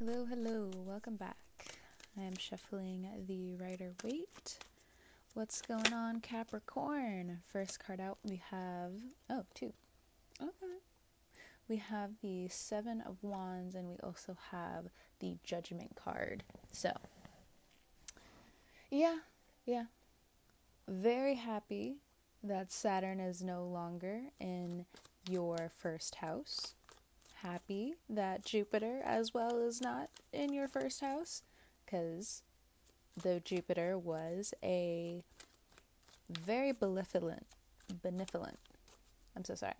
Hello, 0.00 0.26
hello, 0.28 0.72
welcome 0.74 1.14
back. 1.14 1.36
I 2.18 2.22
am 2.22 2.36
shuffling 2.36 3.06
the 3.28 3.54
Rider 3.54 3.92
Waite. 4.02 4.58
What's 5.34 5.62
going 5.62 5.92
on, 5.92 6.18
Capricorn? 6.20 7.42
First 7.46 7.78
card 7.78 8.00
out, 8.00 8.18
we 8.24 8.42
have, 8.50 8.90
oh, 9.30 9.44
two. 9.54 9.72
Okay. 10.42 10.80
We 11.68 11.76
have 11.76 12.10
the 12.22 12.48
Seven 12.48 13.02
of 13.02 13.18
Wands, 13.22 13.76
and 13.76 13.88
we 13.88 13.94
also 14.02 14.36
have 14.50 14.86
the 15.20 15.36
Judgment 15.44 15.94
card. 15.94 16.42
So, 16.72 16.90
yeah, 18.90 19.18
yeah. 19.64 19.84
Very 20.88 21.36
happy 21.36 21.98
that 22.42 22.72
Saturn 22.72 23.20
is 23.20 23.44
no 23.44 23.64
longer 23.64 24.22
in 24.40 24.86
your 25.30 25.70
first 25.78 26.16
house 26.16 26.74
happy 27.44 27.94
that 28.08 28.44
Jupiter 28.44 29.00
as 29.04 29.34
well 29.34 29.58
is 29.58 29.80
not 29.80 30.08
in 30.32 30.52
your 30.52 30.66
first 30.66 31.00
house 31.00 31.42
because 31.84 32.42
though 33.22 33.38
Jupiter 33.38 33.98
was 33.98 34.54
a 34.62 35.22
very 36.28 36.72
benevolent, 36.72 37.46
benevolent, 38.02 38.58
I'm 39.36 39.44
so 39.44 39.54
sorry, 39.54 39.74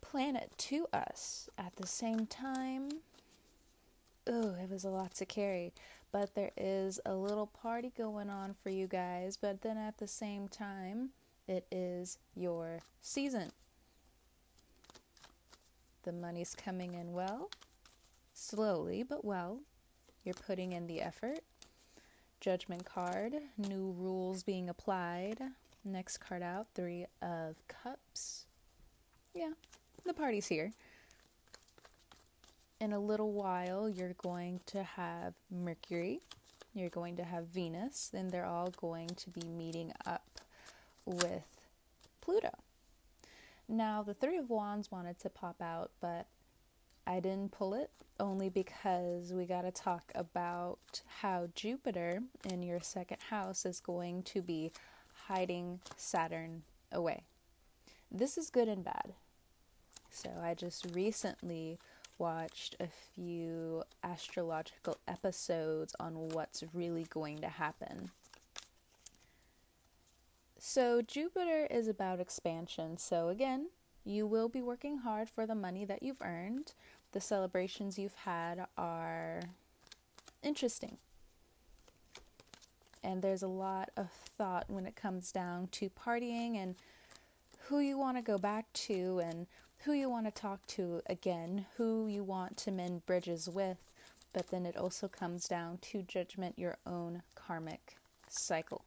planet 0.00 0.50
to 0.56 0.86
us 0.92 1.48
at 1.58 1.76
the 1.76 1.86
same 1.86 2.26
time, 2.26 2.88
oh, 4.26 4.54
it 4.62 4.70
was 4.70 4.84
a 4.84 4.90
lot 4.90 5.14
to 5.16 5.26
carry. 5.26 5.72
But 6.10 6.34
there 6.34 6.50
is 6.58 7.00
a 7.06 7.14
little 7.14 7.46
party 7.46 7.90
going 7.96 8.28
on 8.28 8.54
for 8.62 8.68
you 8.68 8.86
guys, 8.86 9.38
but 9.38 9.62
then 9.62 9.78
at 9.78 9.96
the 9.96 10.06
same 10.06 10.46
time, 10.46 11.10
it 11.48 11.66
is 11.70 12.18
your 12.34 12.80
season. 13.00 13.50
The 16.04 16.12
money's 16.12 16.54
coming 16.56 16.94
in 16.94 17.12
well, 17.12 17.50
slowly 18.34 19.02
but 19.02 19.24
well. 19.24 19.60
You're 20.24 20.34
putting 20.34 20.72
in 20.72 20.86
the 20.86 21.00
effort. 21.00 21.40
Judgment 22.40 22.84
card, 22.84 23.34
new 23.56 23.94
rules 23.96 24.42
being 24.42 24.68
applied. 24.68 25.38
Next 25.84 26.18
card 26.18 26.42
out, 26.42 26.66
Three 26.74 27.06
of 27.20 27.56
Cups. 27.68 28.46
Yeah, 29.34 29.52
the 30.04 30.12
party's 30.14 30.48
here. 30.48 30.72
In 32.80 32.92
a 32.92 32.98
little 32.98 33.32
while, 33.32 33.88
you're 33.88 34.14
going 34.14 34.60
to 34.66 34.82
have 34.82 35.34
Mercury, 35.50 36.20
you're 36.74 36.88
going 36.88 37.16
to 37.16 37.24
have 37.24 37.46
Venus, 37.46 38.10
then 38.12 38.28
they're 38.28 38.44
all 38.44 38.72
going 38.76 39.08
to 39.08 39.30
be 39.30 39.46
meeting 39.46 39.92
up 40.04 40.40
with 41.04 41.44
Pluto. 42.20 42.50
Now, 43.72 44.02
the 44.02 44.12
Three 44.12 44.36
of 44.36 44.50
Wands 44.50 44.90
wanted 44.90 45.18
to 45.20 45.30
pop 45.30 45.62
out, 45.62 45.92
but 45.98 46.26
I 47.06 47.20
didn't 47.20 47.52
pull 47.52 47.72
it 47.72 47.90
only 48.20 48.50
because 48.50 49.32
we 49.32 49.46
got 49.46 49.62
to 49.62 49.70
talk 49.70 50.12
about 50.14 51.00
how 51.20 51.48
Jupiter 51.54 52.20
in 52.44 52.62
your 52.62 52.80
second 52.80 53.22
house 53.30 53.64
is 53.64 53.80
going 53.80 54.24
to 54.24 54.42
be 54.42 54.72
hiding 55.26 55.80
Saturn 55.96 56.64
away. 56.92 57.22
This 58.10 58.36
is 58.36 58.50
good 58.50 58.68
and 58.68 58.84
bad. 58.84 59.14
So, 60.10 60.30
I 60.42 60.52
just 60.52 60.94
recently 60.94 61.78
watched 62.18 62.76
a 62.78 62.88
few 63.14 63.84
astrological 64.04 64.98
episodes 65.08 65.96
on 65.98 66.28
what's 66.28 66.62
really 66.74 67.06
going 67.08 67.40
to 67.40 67.48
happen 67.48 68.10
so, 70.72 71.02
Jupiter 71.02 71.66
is 71.70 71.86
about 71.86 72.18
expansion. 72.18 72.96
So, 72.96 73.28
again, 73.28 73.66
you 74.06 74.26
will 74.26 74.48
be 74.48 74.62
working 74.62 74.96
hard 74.96 75.28
for 75.28 75.44
the 75.44 75.54
money 75.54 75.84
that 75.84 76.02
you've 76.02 76.22
earned. 76.22 76.72
The 77.12 77.20
celebrations 77.20 77.98
you've 77.98 78.14
had 78.14 78.64
are 78.78 79.42
interesting. 80.42 80.96
And 83.04 83.20
there's 83.20 83.42
a 83.42 83.48
lot 83.48 83.90
of 83.98 84.08
thought 84.38 84.64
when 84.68 84.86
it 84.86 84.96
comes 84.96 85.30
down 85.30 85.68
to 85.72 85.90
partying 85.90 86.56
and 86.56 86.76
who 87.68 87.80
you 87.80 87.98
want 87.98 88.16
to 88.16 88.22
go 88.22 88.38
back 88.38 88.72
to 88.72 89.20
and 89.22 89.48
who 89.84 89.92
you 89.92 90.08
want 90.08 90.24
to 90.24 90.30
talk 90.32 90.66
to 90.68 91.02
again, 91.04 91.66
who 91.76 92.06
you 92.06 92.24
want 92.24 92.56
to 92.56 92.70
mend 92.70 93.04
bridges 93.04 93.46
with. 93.46 93.90
But 94.32 94.48
then 94.48 94.64
it 94.64 94.78
also 94.78 95.06
comes 95.06 95.46
down 95.46 95.80
to 95.82 96.00
judgment, 96.00 96.58
your 96.58 96.78
own 96.86 97.24
karmic 97.34 97.98
cycle. 98.30 98.86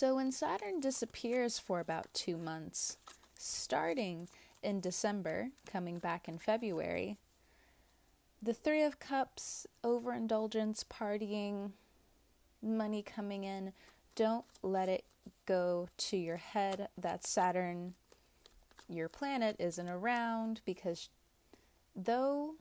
So 0.00 0.14
when 0.14 0.32
Saturn 0.32 0.80
disappears 0.80 1.58
for 1.58 1.78
about 1.78 2.06
two 2.14 2.38
months, 2.38 2.96
starting 3.36 4.30
in 4.62 4.80
December, 4.80 5.50
coming 5.70 5.98
back 5.98 6.26
in 6.26 6.38
February, 6.38 7.18
the 8.42 8.54
Three 8.54 8.82
of 8.82 8.98
Cups, 8.98 9.66
overindulgence, 9.84 10.84
partying, 10.84 11.72
money 12.62 13.02
coming 13.02 13.44
in, 13.44 13.74
don't 14.14 14.46
let 14.62 14.88
it 14.88 15.04
go 15.44 15.90
to 15.98 16.16
your 16.16 16.38
head 16.38 16.88
that 16.96 17.26
Saturn, 17.26 17.92
your 18.88 19.10
planet, 19.10 19.54
isn't 19.58 19.90
around 19.90 20.62
because 20.64 21.10
though 21.94 22.54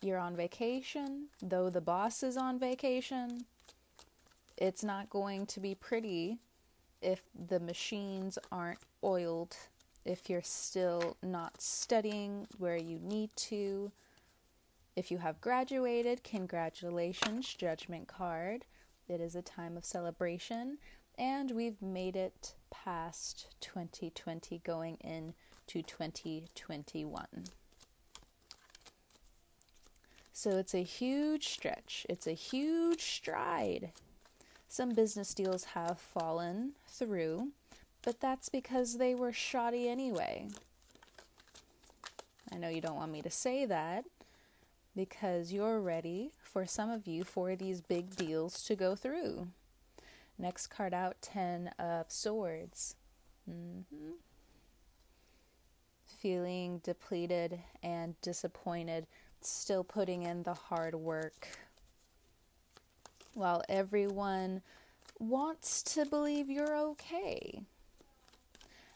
you're 0.00 0.18
on 0.18 0.36
vacation, 0.36 1.30
though 1.42 1.68
the 1.68 1.80
boss 1.80 2.22
is 2.22 2.36
on 2.36 2.60
vacation, 2.60 3.46
it's 4.56 4.84
not 4.84 5.10
going 5.10 5.46
to 5.46 5.60
be 5.60 5.74
pretty 5.74 6.38
if 7.02 7.22
the 7.48 7.60
machines 7.60 8.38
aren't 8.50 8.78
oiled, 9.02 9.56
if 10.04 10.30
you're 10.30 10.42
still 10.42 11.16
not 11.22 11.60
studying 11.60 12.46
where 12.58 12.76
you 12.76 12.98
need 12.98 13.30
to. 13.36 13.92
If 14.96 15.10
you 15.10 15.18
have 15.18 15.40
graduated, 15.40 16.22
congratulations, 16.22 17.52
judgment 17.52 18.06
card. 18.06 18.64
It 19.08 19.20
is 19.20 19.34
a 19.34 19.42
time 19.42 19.76
of 19.76 19.84
celebration, 19.84 20.78
and 21.18 21.50
we've 21.50 21.82
made 21.82 22.16
it 22.16 22.54
past 22.70 23.48
2020 23.60 24.60
going 24.64 24.96
into 25.00 25.82
2021. 25.82 27.26
So 30.32 30.50
it's 30.50 30.74
a 30.74 30.82
huge 30.82 31.48
stretch, 31.48 32.06
it's 32.08 32.26
a 32.26 32.32
huge 32.32 33.02
stride 33.02 33.92
some 34.74 34.90
business 34.90 35.32
deals 35.34 35.62
have 35.66 36.00
fallen 36.00 36.72
through, 36.88 37.52
but 38.02 38.18
that's 38.18 38.48
because 38.48 38.98
they 38.98 39.14
were 39.14 39.32
shoddy 39.32 39.88
anyway. 39.88 40.48
I 42.52 42.56
know 42.56 42.68
you 42.68 42.80
don't 42.80 42.96
want 42.96 43.12
me 43.12 43.22
to 43.22 43.30
say 43.30 43.66
that 43.66 44.04
because 44.96 45.52
you're 45.52 45.78
ready 45.78 46.32
for 46.42 46.66
some 46.66 46.90
of 46.90 47.06
you 47.06 47.22
for 47.22 47.54
these 47.54 47.80
big 47.82 48.16
deals 48.16 48.64
to 48.64 48.74
go 48.74 48.96
through. 48.96 49.46
Next 50.40 50.66
card 50.66 50.92
out 50.92 51.18
10 51.22 51.68
of 51.78 52.10
Swords. 52.10 52.96
Mm-hmm. 53.48 54.14
Feeling 56.20 56.80
depleted 56.82 57.60
and 57.80 58.20
disappointed, 58.22 59.06
still 59.40 59.84
putting 59.84 60.24
in 60.24 60.42
the 60.42 60.54
hard 60.54 60.96
work 60.96 61.46
while 63.34 63.62
everyone 63.68 64.62
wants 65.18 65.82
to 65.82 66.06
believe 66.06 66.48
you're 66.48 66.76
okay. 66.76 67.62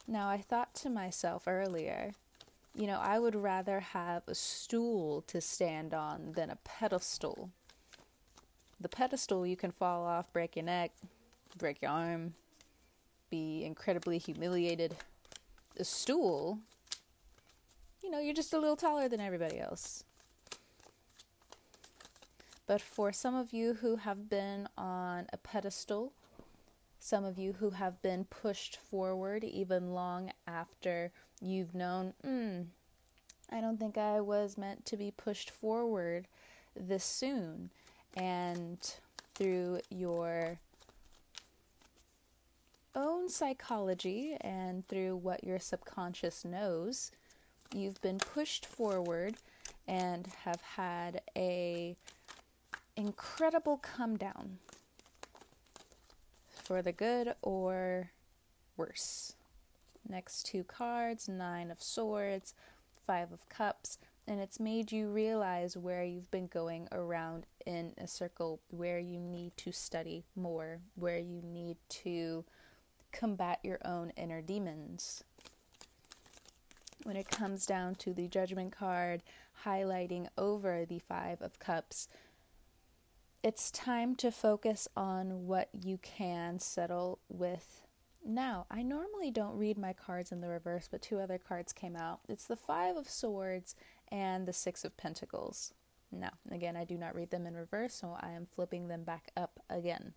Now, 0.07 0.29
I 0.29 0.39
thought 0.39 0.75
to 0.77 0.91
myself 0.91 1.45
earlier, 1.47 2.13
you 2.75 2.87
know, 2.87 2.99
I 3.01 3.19
would 3.19 3.35
rather 3.35 3.81
have 3.81 4.23
a 4.27 4.35
stool 4.35 5.23
to 5.27 5.41
stand 5.41 5.93
on 5.93 6.33
than 6.33 6.49
a 6.49 6.57
pedestal. 6.65 7.51
The 8.81 8.89
pedestal, 8.89 9.47
you 9.47 9.57
can 9.57 9.73
fall 9.73 10.07
off, 10.07 10.33
break 10.33 10.57
your 10.57 10.65
neck, 10.65 10.93
break 11.57 11.83
your 11.83 11.91
arm, 11.91 12.35
be 13.31 13.65
incredibly 13.65 14.19
humiliated. 14.19 14.97
A 15.79 15.85
stool, 15.85 16.61
you 18.03 18.11
know, 18.11 18.21
you're 18.21 18.35
just 18.35 18.53
a 18.53 18.59
little 18.59 18.77
taller 18.77 19.09
than 19.09 19.21
everybody 19.21 19.59
else. 19.59 20.05
But 22.69 22.83
for 22.83 23.13
some 23.13 23.35
of 23.35 23.55
you 23.55 23.75
who 23.81 23.97
have 23.97 24.29
been 24.29 24.69
on 24.77 25.27
a 25.33 25.39
pedestal, 25.39 26.13
some 27.01 27.25
of 27.25 27.39
you 27.39 27.55
who 27.55 27.71
have 27.71 28.03
been 28.03 28.25
pushed 28.25 28.77
forward 28.77 29.43
even 29.43 29.95
long 29.95 30.33
after 30.47 31.11
you've 31.41 31.75
known, 31.75 32.13
mm, 32.23 32.67
I 33.51 33.63
don't 33.63 33.81
think 33.81 33.97
I 33.97 34.21
was 34.21 34.59
meant 34.59 34.85
to 34.85 34.99
be 34.99 35.11
pushed 35.11 35.51
forward 35.51 36.29
this 36.77 37.05
soon. 37.05 37.71
And 38.15 38.79
through 39.35 39.81
your 39.89 40.59
own 42.95 43.31
psychology 43.31 44.37
and 44.43 44.87
through 44.89 45.17
what 45.17 45.43
your 45.43 45.59
subconscious 45.59 46.45
knows, 46.45 47.13
you've 47.75 48.03
been 48.03 48.19
pushed 48.19 48.67
forward 48.67 49.37
and 49.87 50.27
have 50.45 50.61
had 50.61 51.23
a 51.35 51.97
incredible 52.99 53.77
come 53.77 54.17
down 54.17 54.59
for 56.49 56.83
the 56.83 56.91
good 56.91 57.33
or 57.43 58.11
worse. 58.77 59.35
Next 60.09 60.47
two 60.47 60.65
cards 60.65 61.29
Nine 61.29 61.71
of 61.71 61.81
Swords, 61.81 62.55
Five 63.07 63.31
of 63.31 63.49
Cups, 63.49 63.99
and 64.27 64.41
it's 64.41 64.59
made 64.59 64.91
you 64.91 65.11
realize 65.11 65.77
where 65.77 66.03
you've 66.03 66.31
been 66.33 66.49
going 66.49 66.89
around 66.91 67.47
in 67.65 67.95
a 67.99 68.09
circle, 68.09 68.59
where 68.71 68.99
you 68.99 69.21
need 69.21 69.57
to 69.59 69.71
study 69.71 70.25
more, 70.35 70.81
where 70.97 71.19
you 71.19 71.41
need 71.41 71.77
to 71.89 72.45
combat 73.13 73.61
your 73.63 73.79
own 73.85 74.11
inner 74.17 74.43
demons. 74.43 75.23
When 77.05 77.17
it 77.17 77.31
comes 77.31 77.65
down 77.65 77.95
to 77.97 78.13
the 78.13 78.27
Judgment 78.27 78.77
card 78.77 79.23
highlighting 79.65 80.27
over 80.37 80.85
the 80.85 80.99
Five 80.99 81.41
of 81.41 81.61
Cups, 81.61 82.09
it's 83.49 83.71
time 83.71 84.15
to 84.15 84.31
focus 84.31 84.87
on 84.95 85.47
what 85.47 85.71
you 85.73 85.97
can 86.03 86.59
settle 86.59 87.19
with 87.31 87.81
now. 88.23 88.67
I 88.71 88.83
normally 88.83 89.31
don't 89.31 89.57
read 89.57 89.79
my 89.79 89.95
cards 89.95 90.31
in 90.31 90.43
the 90.43 90.51
reverse, 90.51 90.87
but 90.87 91.01
two 91.01 91.19
other 91.19 91.39
cards 91.39 91.73
came 91.73 91.97
out. 91.97 92.21
It's 92.29 92.45
the 92.45 92.57
Five 92.57 92.95
of 92.95 93.09
Swords 93.09 93.75
and 94.13 94.45
the 94.45 94.53
Six 94.53 94.85
of 94.85 94.99
Pentacles. 94.99 95.73
Now, 96.13 96.33
again, 96.51 96.77
I 96.77 96.85
do 96.85 96.99
not 96.99 97.15
read 97.15 97.31
them 97.31 97.47
in 97.47 97.55
reverse, 97.55 97.95
so 97.95 98.19
I 98.21 98.33
am 98.33 98.47
flipping 98.55 98.89
them 98.89 99.03
back 99.03 99.31
up 99.35 99.61
again. 99.71 100.13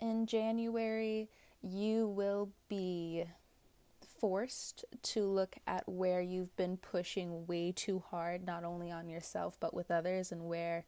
In 0.00 0.26
January, 0.26 1.28
you 1.62 2.08
will 2.08 2.50
be 2.68 3.26
forced 4.18 4.84
to 5.02 5.22
look 5.22 5.58
at 5.68 5.88
where 5.88 6.20
you've 6.20 6.56
been 6.56 6.76
pushing 6.76 7.46
way 7.46 7.70
too 7.70 8.02
hard, 8.10 8.44
not 8.44 8.64
only 8.64 8.90
on 8.90 9.08
yourself, 9.08 9.58
but 9.60 9.72
with 9.72 9.92
others, 9.92 10.32
and 10.32 10.48
where 10.48 10.86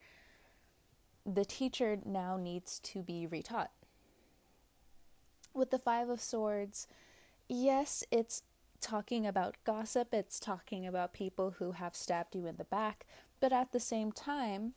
the 1.27 1.45
teacher 1.45 1.99
now 2.05 2.37
needs 2.37 2.79
to 2.81 3.03
be 3.03 3.27
retaught. 3.31 3.69
With 5.53 5.71
the 5.71 5.79
Five 5.79 6.09
of 6.09 6.21
Swords, 6.21 6.87
yes, 7.49 8.05
it's 8.11 8.43
talking 8.81 9.27
about 9.27 9.57
gossip, 9.65 10.13
it's 10.13 10.39
talking 10.39 10.87
about 10.87 11.15
people 11.15 11.55
who 11.59 11.73
have 11.73 11.97
stabbed 11.97 12.35
you 12.35 12.47
in 12.47 12.57
the 12.57 12.65
back, 12.65 13.07
but 13.41 13.53
at 13.53 13.73
the 13.73 13.81
same 13.81 14.13
time, 14.13 14.75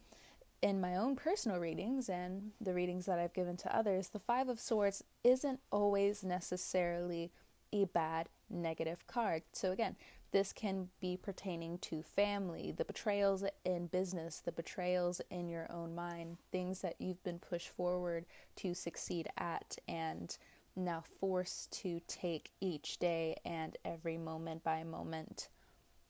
in 0.61 0.81
my 0.81 0.95
own 0.95 1.15
personal 1.15 1.59
readings 1.59 2.09
and 2.09 2.51
the 2.59 2.73
readings 2.73 3.05
that 3.05 3.19
I've 3.19 3.33
given 3.33 3.57
to 3.57 3.75
others, 3.75 4.09
the 4.09 4.19
Five 4.19 4.49
of 4.49 4.59
Swords 4.59 5.03
isn't 5.23 5.59
always 5.71 6.23
necessarily 6.23 7.31
a 7.73 7.85
bad 7.85 8.29
negative 8.49 9.05
card. 9.07 9.43
So, 9.51 9.71
again, 9.71 9.97
this 10.37 10.53
can 10.53 10.87
be 10.99 11.17
pertaining 11.17 11.79
to 11.79 12.03
family, 12.03 12.71
the 12.71 12.85
betrayals 12.85 13.43
in 13.65 13.87
business, 13.87 14.39
the 14.39 14.51
betrayals 14.51 15.19
in 15.31 15.49
your 15.49 15.65
own 15.71 15.95
mind, 15.95 16.37
things 16.51 16.81
that 16.81 16.93
you've 16.99 17.23
been 17.23 17.39
pushed 17.39 17.69
forward 17.69 18.23
to 18.55 18.75
succeed 18.75 19.27
at 19.39 19.79
and 19.87 20.37
now 20.75 21.03
forced 21.19 21.71
to 21.71 21.99
take 22.07 22.51
each 22.61 22.99
day 22.99 23.35
and 23.45 23.77
every 23.83 24.15
moment 24.15 24.63
by 24.63 24.83
moment 24.83 25.49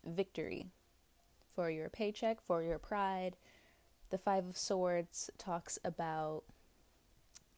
victory 0.06 0.66
for 1.56 1.70
your 1.70 1.88
paycheck, 1.88 2.42
for 2.42 2.62
your 2.62 2.80
pride. 2.80 3.38
The 4.10 4.18
Five 4.18 4.46
of 4.46 4.58
Swords 4.58 5.30
talks 5.38 5.80
about 5.86 6.44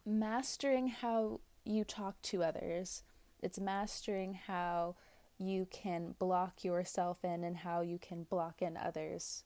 mastering 0.06 0.89
how 0.89 1.39
you 1.66 1.83
talk 1.83 2.21
to 2.21 2.44
others. 2.44 3.01
It's 3.42 3.60
mastering 3.60 4.36
how 4.45 4.98
you 5.39 5.65
can 5.71 6.15
block 6.19 6.63
yourself 6.63 7.24
in 7.24 7.44
and 7.44 7.57
how 7.57 7.81
you 7.81 7.97
can 7.97 8.24
block 8.24 8.62
in 8.62 8.77
others. 8.77 9.44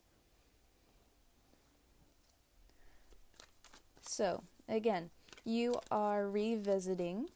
So, 4.01 4.44
again, 4.68 5.12
you 5.45 5.75
are 5.92 6.28
revisiting 6.28 7.30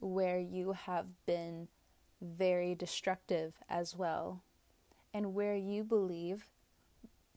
where 0.00 0.38
you 0.38 0.72
have 0.72 1.06
been 1.24 1.68
very 2.20 2.74
destructive 2.74 3.58
as 3.68 3.96
well, 3.96 4.42
and 5.12 5.34
where 5.34 5.56
you 5.56 5.84
believe 5.84 6.46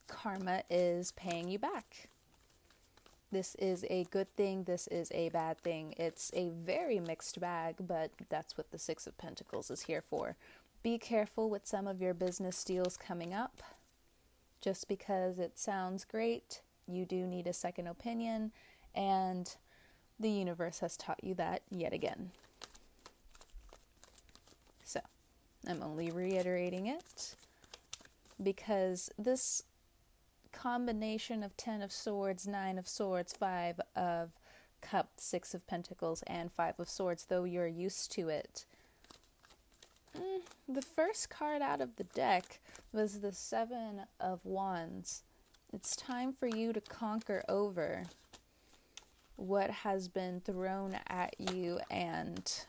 karma 0.06 0.62
is 0.68 1.12
paying 1.12 1.48
you 1.48 1.58
back. 1.58 2.08
This 3.30 3.54
is 3.56 3.84
a 3.90 4.04
good 4.04 4.34
thing, 4.36 4.64
this 4.64 4.86
is 4.86 5.12
a 5.12 5.28
bad 5.28 5.58
thing. 5.58 5.94
It's 5.98 6.30
a 6.34 6.48
very 6.48 6.98
mixed 6.98 7.38
bag, 7.40 7.76
but 7.78 8.10
that's 8.30 8.56
what 8.56 8.70
the 8.70 8.78
Six 8.78 9.06
of 9.06 9.18
Pentacles 9.18 9.70
is 9.70 9.82
here 9.82 10.02
for. 10.02 10.36
Be 10.82 10.96
careful 10.96 11.50
with 11.50 11.66
some 11.66 11.86
of 11.86 12.00
your 12.00 12.14
business 12.14 12.64
deals 12.64 12.96
coming 12.96 13.34
up. 13.34 13.62
Just 14.62 14.88
because 14.88 15.38
it 15.38 15.58
sounds 15.58 16.04
great, 16.04 16.62
you 16.86 17.04
do 17.04 17.26
need 17.26 17.46
a 17.46 17.52
second 17.52 17.86
opinion, 17.86 18.50
and 18.94 19.56
the 20.18 20.30
universe 20.30 20.78
has 20.80 20.96
taught 20.96 21.22
you 21.22 21.34
that 21.34 21.62
yet 21.70 21.92
again. 21.92 22.30
So, 24.84 25.00
I'm 25.66 25.82
only 25.82 26.10
reiterating 26.10 26.86
it 26.86 27.36
because 28.42 29.10
this 29.18 29.64
combination 30.52 31.42
of 31.42 31.56
Ten 31.56 31.82
of 31.82 31.92
Swords, 31.92 32.46
Nine 32.46 32.78
of 32.78 32.88
Swords, 32.88 33.32
Five 33.32 33.80
of 33.96 34.30
Cups, 34.80 35.24
Six 35.24 35.54
of 35.54 35.66
Pentacles, 35.66 36.22
and 36.26 36.52
Five 36.52 36.78
of 36.78 36.88
Swords, 36.88 37.26
though 37.26 37.44
you're 37.44 37.66
used 37.66 38.12
to 38.12 38.28
it. 38.28 38.64
Mm, 40.16 40.40
the 40.68 40.82
first 40.82 41.30
card 41.30 41.62
out 41.62 41.80
of 41.80 41.96
the 41.96 42.04
deck 42.04 42.60
was 42.92 43.20
the 43.20 43.32
Seven 43.32 44.02
of 44.20 44.44
Wands. 44.44 45.22
It's 45.72 45.94
time 45.94 46.32
for 46.32 46.46
you 46.46 46.72
to 46.72 46.80
conquer 46.80 47.44
over 47.48 48.04
what 49.36 49.70
has 49.70 50.08
been 50.08 50.40
thrown 50.40 50.98
at 51.06 51.34
you 51.38 51.78
and 51.90 52.64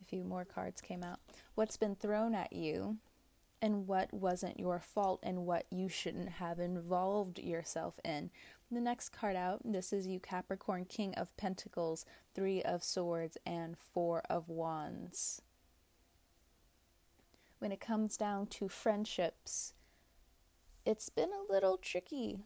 a 0.00 0.04
few 0.06 0.24
more 0.24 0.44
cards 0.44 0.80
came 0.80 1.02
out. 1.02 1.18
What's 1.54 1.76
been 1.76 1.96
thrown 1.96 2.34
at 2.34 2.52
you 2.52 2.96
and 3.60 3.86
what 3.86 4.12
wasn't 4.12 4.58
your 4.58 4.80
fault 4.80 5.20
and 5.22 5.44
what 5.46 5.66
you 5.70 5.88
shouldn't 5.88 6.28
have 6.28 6.58
involved 6.58 7.38
yourself 7.38 7.98
in. 8.04 8.30
The 8.70 8.80
next 8.80 9.10
card 9.10 9.34
out, 9.34 9.60
this 9.64 9.92
is 9.92 10.06
you, 10.06 10.20
Capricorn, 10.20 10.84
King 10.84 11.14
of 11.14 11.36
Pentacles, 11.36 12.04
Three 12.34 12.62
of 12.62 12.84
Swords, 12.84 13.38
and 13.46 13.76
Four 13.78 14.22
of 14.28 14.48
Wands. 14.48 15.42
When 17.58 17.72
it 17.72 17.80
comes 17.80 18.16
down 18.16 18.46
to 18.48 18.68
friendships, 18.68 19.72
it's 20.84 21.08
been 21.08 21.30
a 21.30 21.52
little 21.52 21.76
tricky 21.76 22.40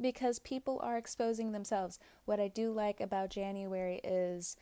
because 0.00 0.38
people 0.38 0.80
are 0.82 0.96
exposing 0.96 1.52
themselves. 1.52 1.98
What 2.24 2.40
I 2.40 2.48
do 2.48 2.72
like 2.72 3.00
about 3.00 3.30
January 3.30 4.00
is, 4.02 4.56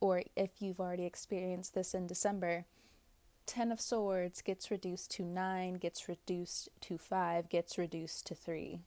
or 0.00 0.22
if 0.34 0.50
you've 0.60 0.80
already 0.80 1.04
experienced 1.04 1.74
this 1.74 1.94
in 1.94 2.06
December, 2.06 2.64
Ten 3.46 3.72
of 3.72 3.80
Swords 3.80 4.42
gets 4.42 4.70
reduced 4.70 5.10
to 5.12 5.24
nine, 5.24 5.74
gets 5.74 6.08
reduced 6.08 6.68
to 6.82 6.98
five, 6.98 7.48
gets 7.48 7.76
reduced 7.76 8.26
to 8.26 8.34
three. 8.34 8.80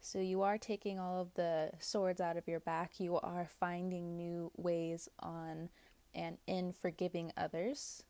So 0.00 0.18
you 0.18 0.42
are 0.42 0.58
taking 0.58 0.98
all 0.98 1.20
of 1.20 1.34
the 1.34 1.70
swords 1.78 2.20
out 2.20 2.36
of 2.36 2.48
your 2.48 2.60
back. 2.60 2.98
You 2.98 3.18
are 3.20 3.48
finding 3.48 4.16
new 4.16 4.50
ways 4.56 5.08
on 5.20 5.70
and 6.14 6.38
in 6.46 6.72
forgiving 6.72 7.32
others. 7.36 8.02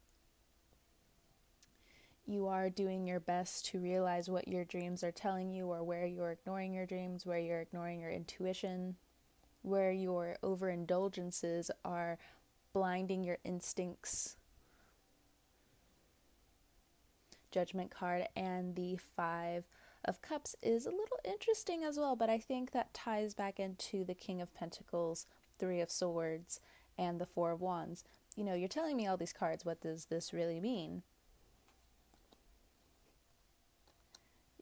You 2.27 2.47
are 2.47 2.71
doing 2.71 3.07
your 3.07 3.21
best 3.21 3.67
to 3.67 3.79
realize 3.79 4.31
what 4.31 4.49
your 4.49 4.65
dreams 4.65 5.05
are 5.05 5.13
telling 5.13 5.53
you, 5.53 5.67
or 5.67 5.83
where 5.83 6.07
you're 6.07 6.31
ignoring 6.31 6.73
your 6.73 6.87
dreams, 6.87 7.27
where 7.27 7.39
you're 7.39 7.61
ignoring 7.61 8.01
your 8.01 8.11
intuition, 8.11 8.97
where 9.63 9.93
your 9.93 10.39
overindulgences 10.43 11.71
are 11.85 12.19
blinding 12.73 13.25
your 13.25 13.39
instincts. 13.45 14.37
Judgment 17.51 17.91
card 17.91 18.27
and 18.35 18.75
the 18.75 18.97
Five 18.97 19.65
of 20.05 20.23
Cups 20.23 20.57
is 20.63 20.87
a 20.87 20.91
little 20.91 21.19
interesting 21.25 21.85
as 21.85 21.99
well, 21.99 22.17
but 22.17 22.31
I 22.31 22.39
think 22.39 22.73
that 22.73 22.95
ties 22.95 23.35
back 23.35 23.61
into 23.61 24.05
the 24.05 24.15
King 24.15 24.41
of 24.41 24.55
Pentacles, 24.55 25.27
Three 25.59 25.81
of 25.81 25.91
Swords, 25.91 26.61
and 26.99 27.21
the 27.21 27.27
Four 27.27 27.53
of 27.53 27.61
Wands. 27.61 28.05
You 28.37 28.45
know, 28.45 28.55
you're 28.55 28.69
telling 28.69 28.97
me 28.97 29.07
all 29.07 29.17
these 29.17 29.33
cards. 29.33 29.65
What 29.65 29.81
does 29.81 30.07
this 30.07 30.33
really 30.33 30.61
mean? 30.61 31.03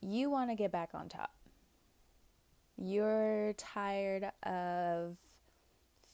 You 0.02 0.30
want 0.30 0.50
to 0.50 0.56
get 0.56 0.72
back 0.72 0.90
on 0.94 1.08
top. 1.08 1.34
You're 2.76 3.52
tired 3.56 4.32
of 4.42 5.16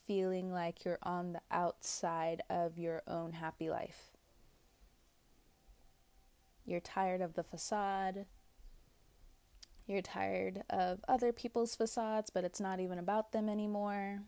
feeling 0.06 0.52
like 0.52 0.84
you're 0.84 0.98
on 1.02 1.32
the 1.32 1.40
outside 1.50 2.42
of 2.48 2.78
your 2.78 3.02
own 3.06 3.32
happy 3.32 3.68
life. 3.68 4.12
You're 6.64 6.80
tired 6.80 7.20
of 7.20 7.34
the 7.34 7.44
facade. 7.44 8.26
You're 9.86 10.02
tired 10.02 10.64
of 10.68 11.04
other 11.06 11.32
people's 11.32 11.76
facades, 11.76 12.30
but 12.30 12.44
it's 12.44 12.60
not 12.60 12.80
even 12.80 12.98
about 12.98 13.32
them 13.32 13.48
anymore. 13.48 14.22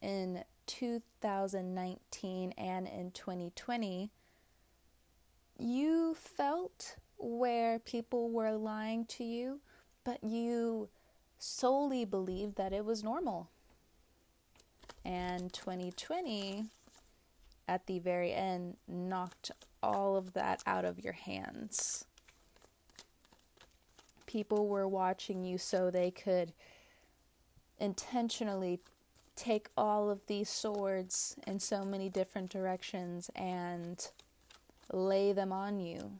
In 0.00 0.44
2019 0.66 2.52
and 2.52 2.88
in 2.88 3.10
2020, 3.10 4.10
you 5.58 6.14
felt 6.14 6.96
where 7.18 7.78
people 7.78 8.30
were 8.30 8.52
lying 8.52 9.04
to 9.06 9.22
you, 9.22 9.60
but 10.02 10.24
you 10.24 10.88
solely 11.38 12.04
believed 12.04 12.56
that 12.56 12.72
it 12.72 12.84
was 12.84 13.04
normal. 13.04 13.50
And 15.04 15.52
2020, 15.52 16.66
at 17.68 17.86
the 17.86 17.98
very 17.98 18.32
end 18.32 18.76
knocked 18.86 19.50
all 19.82 20.16
of 20.16 20.32
that 20.34 20.62
out 20.66 20.84
of 20.84 21.00
your 21.00 21.12
hands. 21.12 22.04
People 24.26 24.68
were 24.68 24.88
watching 24.88 25.44
you 25.44 25.58
so 25.58 25.90
they 25.90 26.10
could 26.10 26.52
intentionally 27.78 28.80
take 29.34 29.68
all 29.76 30.10
of 30.10 30.26
these 30.26 30.48
swords 30.48 31.36
in 31.46 31.58
so 31.58 31.84
many 31.84 32.08
different 32.08 32.50
directions 32.50 33.30
and 33.34 34.10
lay 34.92 35.32
them 35.32 35.52
on 35.52 35.80
you. 35.80 36.12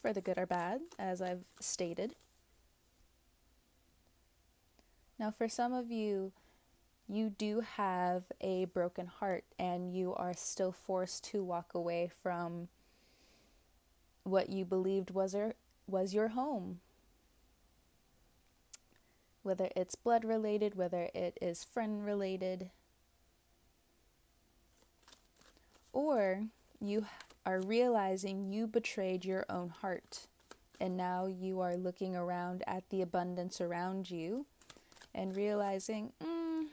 For 0.00 0.12
the 0.12 0.20
good 0.20 0.38
or 0.38 0.46
bad, 0.46 0.82
as 0.98 1.22
I've 1.22 1.44
stated. 1.60 2.14
Now, 5.18 5.30
for 5.30 5.48
some 5.48 5.72
of 5.72 5.90
you, 5.90 6.32
you 7.08 7.30
do 7.30 7.60
have 7.60 8.24
a 8.40 8.64
broken 8.66 9.06
heart 9.06 9.44
and 9.58 9.94
you 9.94 10.14
are 10.14 10.34
still 10.34 10.72
forced 10.72 11.24
to 11.24 11.42
walk 11.44 11.74
away 11.74 12.10
from 12.22 12.68
what 14.24 14.48
you 14.48 14.64
believed 14.64 15.10
was 15.10 15.34
your, 15.34 15.54
was 15.86 16.14
your 16.14 16.28
home. 16.28 16.80
Whether 19.42 19.68
it's 19.76 19.94
blood 19.94 20.24
related, 20.24 20.74
whether 20.74 21.10
it 21.14 21.38
is 21.40 21.62
friend 21.62 22.04
related, 22.04 22.70
or 25.92 26.44
you 26.80 27.06
are 27.44 27.60
realizing 27.60 28.50
you 28.50 28.66
betrayed 28.66 29.24
your 29.24 29.44
own 29.50 29.68
heart 29.68 30.26
and 30.80 30.96
now 30.96 31.26
you 31.26 31.60
are 31.60 31.76
looking 31.76 32.16
around 32.16 32.64
at 32.66 32.88
the 32.88 33.02
abundance 33.02 33.60
around 33.60 34.10
you 34.10 34.46
and 35.14 35.36
realizing, 35.36 36.12
mm, 36.22 36.66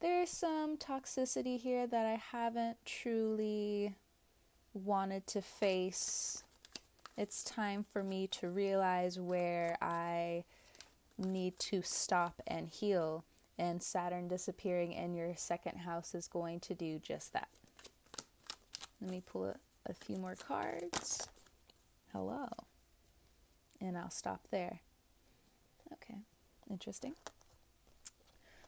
there's 0.00 0.30
some 0.30 0.76
toxicity 0.76 1.58
here 1.58 1.86
that 1.86 2.06
I 2.06 2.20
haven't 2.32 2.76
truly 2.84 3.94
wanted 4.74 5.26
to 5.28 5.40
face. 5.42 6.42
It's 7.16 7.42
time 7.42 7.84
for 7.84 8.02
me 8.02 8.26
to 8.28 8.48
realize 8.48 9.18
where 9.18 9.76
I 9.80 10.44
need 11.16 11.58
to 11.60 11.82
stop 11.82 12.42
and 12.46 12.68
heal. 12.68 13.24
And 13.56 13.82
Saturn 13.82 14.26
disappearing 14.26 14.92
in 14.92 15.14
your 15.14 15.34
second 15.36 15.78
house 15.78 16.14
is 16.14 16.26
going 16.26 16.58
to 16.60 16.74
do 16.74 16.98
just 16.98 17.32
that. 17.32 17.48
Let 19.00 19.10
me 19.10 19.22
pull 19.24 19.44
a, 19.44 19.54
a 19.86 19.94
few 19.94 20.16
more 20.16 20.34
cards. 20.34 21.28
Hello. 22.12 22.48
And 23.80 23.96
I'll 23.96 24.10
stop 24.10 24.40
there. 24.50 24.80
Okay, 25.92 26.18
interesting. 26.70 27.14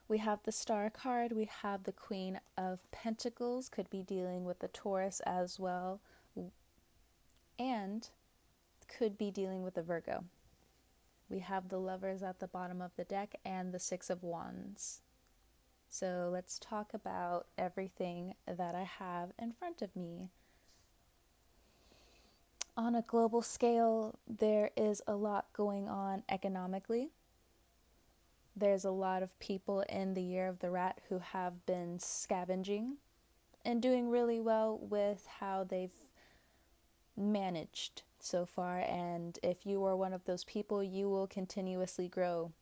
We 0.09 0.19
have 0.19 0.41
the 0.45 0.53
Star 0.53 0.89
card. 0.91 1.33
We 1.33 1.49
have 1.63 1.85
the 1.85 1.93
Queen 1.93 2.41
of 2.57 2.89
Pentacles, 2.93 3.69
could 3.69 3.91
be 3.91 4.03
dealing 4.03 4.45
with 4.45 4.61
the 4.61 4.69
Taurus 4.69 5.21
as 5.27 5.59
well, 5.59 6.01
and 7.59 8.09
could 8.87 9.19
be 9.19 9.31
dealing 9.31 9.63
with 9.63 9.75
the 9.75 9.83
Virgo. 9.83 10.25
We 11.29 11.41
have 11.41 11.69
the 11.69 11.79
Lovers 11.79 12.23
at 12.23 12.39
the 12.39 12.47
bottom 12.47 12.81
of 12.81 12.93
the 12.97 13.05
deck 13.05 13.35
and 13.45 13.73
the 13.73 13.81
Six 13.81 14.11
of 14.11 14.23
Wands. 14.23 15.01
So 15.89 16.29
let's 16.33 16.59
talk 16.59 16.95
about 16.95 17.47
everything 17.59 18.35
that 18.47 18.75
I 18.75 18.85
have 18.85 19.31
in 19.39 19.53
front 19.53 19.83
of 19.83 19.97
me. 19.97 20.31
On 22.77 22.95
a 22.95 23.03
global 23.03 23.43
scale, 23.43 24.19
there 24.29 24.71
is 24.77 25.03
a 25.07 25.17
lot 25.17 25.47
going 25.53 25.89
on 25.89 26.23
economically 26.29 27.11
there's 28.57 28.85
a 28.85 28.91
lot 28.91 29.23
of 29.23 29.39
people 29.39 29.83
in 29.89 30.15
the 30.15 30.23
year 30.23 30.49
of 30.49 30.61
the 30.61 30.71
rat 30.71 31.01
who 31.09 31.19
have 31.19 31.67
been 31.67 31.99
scavenging 31.99 32.97
and 33.65 33.83
doing 33.83 34.09
really 34.09 34.41
well 34.41 34.79
with 34.81 35.27
how 35.41 35.63
they've 35.63 35.93
managed 37.17 38.03
so 38.19 38.47
far. 38.47 38.79
And 38.81 39.39
if 39.43 39.67
you 39.67 39.85
are 39.85 39.97
one 39.97 40.15
of 40.15 40.25
those 40.25 40.45
people, 40.45 40.83
you 40.83 41.09
will 41.09 41.27
continuously 41.27 42.09
grow, 42.09 42.53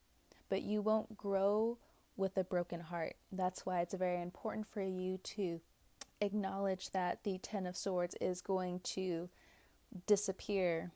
but 0.48 0.62
you 0.62 0.82
won't 0.82 1.16
grow 1.16 1.78
with 2.16 2.36
a 2.36 2.44
broken 2.44 2.80
heart. 2.80 3.14
That's 3.30 3.64
why 3.64 3.80
it's 3.80 3.94
very 3.94 4.20
important 4.20 4.66
for 4.66 4.82
you 4.82 5.18
to 5.18 5.60
acknowledge 6.20 6.90
that 6.90 7.22
the 7.22 7.38
Ten 7.38 7.66
of 7.66 7.76
Swords 7.76 8.16
is 8.20 8.40
going 8.40 8.80
to 8.80 9.28
disappear 10.06 10.90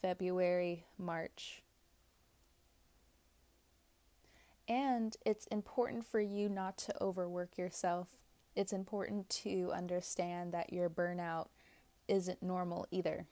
February, 0.00 0.84
March, 0.98 1.61
and 4.72 5.18
it's 5.26 5.46
important 5.48 6.06
for 6.06 6.18
you 6.18 6.48
not 6.48 6.78
to 6.78 7.02
overwork 7.02 7.58
yourself. 7.58 8.08
It's 8.56 8.72
important 8.72 9.28
to 9.44 9.70
understand 9.74 10.52
that 10.52 10.72
your 10.72 10.88
burnout 10.88 11.48
isn't 12.08 12.42
normal 12.42 12.86
either. 12.90 13.26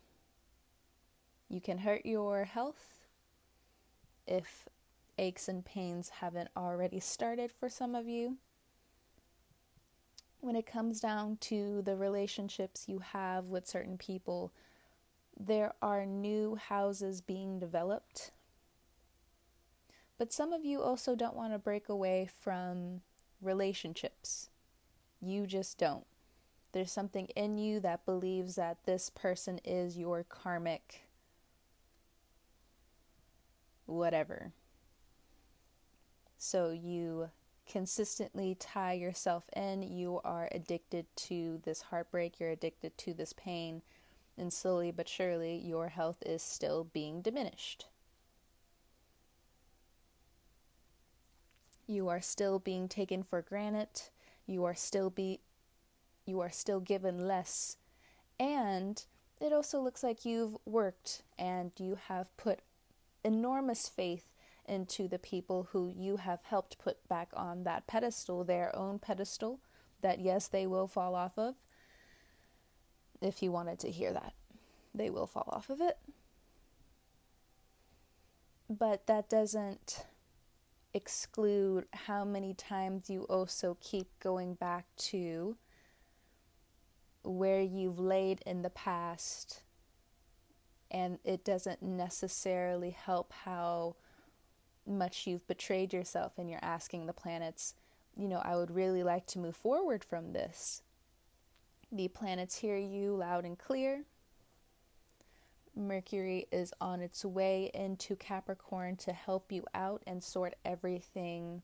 You 1.49 1.63
can 1.63 1.79
hurt 1.79 2.05
your 2.05 2.45
health 2.45 3.07
if 4.27 4.69
aches 5.17 5.49
and 5.49 5.65
pains 5.65 6.11
haven't 6.21 6.51
already 6.55 7.01
started 7.01 7.51
for 7.51 7.71
some 7.71 7.95
of 7.95 8.07
you. 8.07 8.37
When 10.41 10.57
it 10.57 10.67
comes 10.67 11.01
down 11.01 11.39
to 11.43 11.81
the 11.81 11.97
relationships 11.97 12.85
you 12.87 12.99
have 12.99 13.47
with 13.47 13.67
certain 13.67 13.97
people, 13.97 14.53
there 15.39 15.73
are 15.81 16.05
new 16.05 16.57
houses 16.57 17.23
being 17.23 17.59
developed 17.59 18.31
but 20.21 20.35
some 20.35 20.53
of 20.53 20.67
you 20.67 20.83
also 20.83 21.15
don't 21.15 21.35
want 21.35 21.55
to 21.55 21.59
break 21.59 21.89
away 21.89 22.29
from 22.43 23.01
relationships. 23.41 24.51
You 25.19 25.47
just 25.47 25.79
don't. 25.79 26.05
There's 26.73 26.93
something 26.93 27.29
in 27.29 27.57
you 27.57 27.81
that 27.81 28.05
believes 28.05 28.57
that 28.57 28.85
this 28.85 29.09
person 29.09 29.61
is 29.65 29.97
your 29.97 30.23
karmic 30.23 31.05
whatever. 33.87 34.53
So 36.37 36.71
you 36.71 37.31
consistently 37.67 38.55
tie 38.61 38.93
yourself 38.93 39.49
in. 39.57 39.83
You 39.83 40.21
are 40.23 40.51
addicted 40.53 41.07
to 41.17 41.63
this 41.65 41.81
heartbreak, 41.81 42.39
you're 42.39 42.51
addicted 42.51 42.99
to 42.99 43.15
this 43.15 43.33
pain, 43.33 43.81
and 44.37 44.53
slowly 44.53 44.91
but 44.91 45.09
surely 45.09 45.57
your 45.57 45.89
health 45.89 46.23
is 46.27 46.43
still 46.43 46.85
being 46.85 47.23
diminished. 47.23 47.87
You 51.91 52.07
are 52.07 52.21
still 52.21 52.61
being 52.61 52.87
taken 52.87 53.25
for 53.25 53.43
granted. 53.43 54.03
You 54.47 54.65
are 54.65 54.77
still 54.77 55.11
be 55.11 55.41
you 56.25 56.39
are 56.39 56.51
still 56.51 56.79
given 56.79 57.27
less. 57.27 57.79
And 58.39 59.05
it 59.41 59.53
also 59.53 59.81
looks 59.81 60.05
like 60.05 60.25
you've 60.25 60.57
worked 60.65 61.23
and 61.37 61.73
you 61.79 61.99
have 62.07 62.37
put 62.37 62.61
enormous 63.25 63.89
faith 63.89 64.29
into 64.67 65.09
the 65.09 65.19
people 65.19 65.67
who 65.73 65.89
you 65.89 66.19
have 66.19 66.45
helped 66.45 66.79
put 66.79 67.09
back 67.09 67.31
on 67.35 67.65
that 67.65 67.89
pedestal, 67.89 68.45
their 68.45 68.75
own 68.77 69.01
pedestal, 69.01 69.59
that 70.01 70.21
yes, 70.21 70.47
they 70.47 70.69
will 70.69 70.87
fall 70.87 71.17
off 71.17 71.37
of. 71.37 71.57
If 73.21 73.43
you 73.43 73.51
wanted 73.51 73.81
to 73.81 73.91
hear 73.91 74.13
that, 74.13 74.35
they 74.95 75.11
will 75.11 75.27
fall 75.27 75.49
off 75.49 75.69
of 75.69 75.81
it. 75.81 75.99
But 78.69 79.09
that 79.09 79.29
doesn't 79.29 80.05
exclude 80.93 81.87
how 81.93 82.25
many 82.25 82.55
times 82.55 83.09
you 83.09 83.23
also 83.23 83.77
keep 83.81 84.09
going 84.19 84.55
back 84.55 84.87
to 84.97 85.57
where 87.23 87.61
you've 87.61 87.99
laid 87.99 88.41
in 88.47 88.63
the 88.63 88.71
past 88.71 89.63
and 90.91 91.19
it 91.25 91.45
doesn't 91.45 91.83
necessarily 91.83 92.91
help 92.91 93.33
how 93.45 93.95
much 94.87 95.27
you've 95.27 95.47
betrayed 95.47 95.93
yourself 95.93 96.33
and 96.39 96.51
you're 96.51 96.59
asking 96.63 97.07
the 97.07 97.13
planets 97.13 97.75
you 98.17 98.27
know 98.27 98.41
i 98.45 98.57
would 98.57 98.71
really 98.71 99.03
like 99.03 99.27
to 99.27 99.39
move 99.39 99.55
forward 99.55 100.03
from 100.03 100.33
this. 100.33 100.83
The 101.93 102.09
planets 102.09 102.59
hear 102.59 102.77
you 102.77 103.17
loud 103.17 103.45
and 103.45 103.59
clear 103.59 104.05
Mercury 105.81 106.47
is 106.53 106.73
on 106.81 107.01
its 107.01 107.25
way 107.25 107.71
into 107.75 108.17
Capricorn 108.17 108.97
to 108.97 109.13
help 109.13 109.51
you 109.51 109.65
out 109.75 110.03
and 110.07 110.23
sort 110.23 110.55
everything 110.65 111.63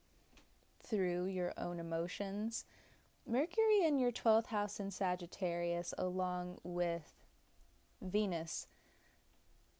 through 0.82 1.26
your 1.26 1.52
own 1.56 1.78
emotions. 1.78 2.64
Mercury 3.26 3.84
in 3.84 3.98
your 3.98 4.12
12th 4.12 4.46
house 4.46 4.78
in 4.78 4.90
Sagittarius, 4.90 5.92
along 5.98 6.58
with 6.62 7.12
Venus, 8.00 8.68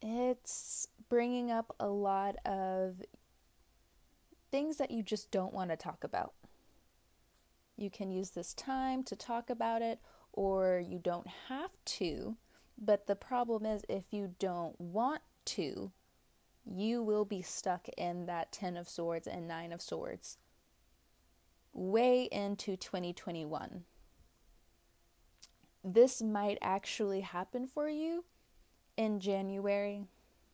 it's 0.01 0.87
bringing 1.09 1.51
up 1.51 1.75
a 1.79 1.87
lot 1.87 2.35
of 2.45 3.01
things 4.51 4.77
that 4.77 4.91
you 4.91 5.03
just 5.03 5.31
don't 5.31 5.53
want 5.53 5.69
to 5.69 5.77
talk 5.77 6.03
about. 6.03 6.33
You 7.77 7.89
can 7.89 8.11
use 8.11 8.31
this 8.31 8.53
time 8.53 9.03
to 9.03 9.15
talk 9.15 9.49
about 9.49 9.81
it, 9.81 9.99
or 10.33 10.83
you 10.85 10.99
don't 10.99 11.27
have 11.47 11.71
to 11.85 12.37
but 12.77 13.07
the 13.07 13.15
problem 13.15 13.65
is, 13.65 13.83
if 13.89 14.05
you 14.11 14.35
don't 14.39 14.79
want 14.79 15.21
to, 15.45 15.91
you 16.65 17.01
will 17.01 17.25
be 17.25 17.41
stuck 17.41 17.87
in 17.97 18.25
that 18.27 18.51
Ten 18.51 18.77
of 18.77 18.89
Swords 18.89 19.27
and 19.27 19.47
Nine 19.47 19.71
of 19.71 19.81
Swords. 19.81 20.37
way 21.73 22.27
into 22.31 22.75
2021. 22.75 23.83
This 25.83 26.21
might 26.21 26.57
actually 26.61 27.21
happen 27.21 27.67
for 27.67 27.87
you 27.87 28.25
in 28.97 29.19
January, 29.19 30.05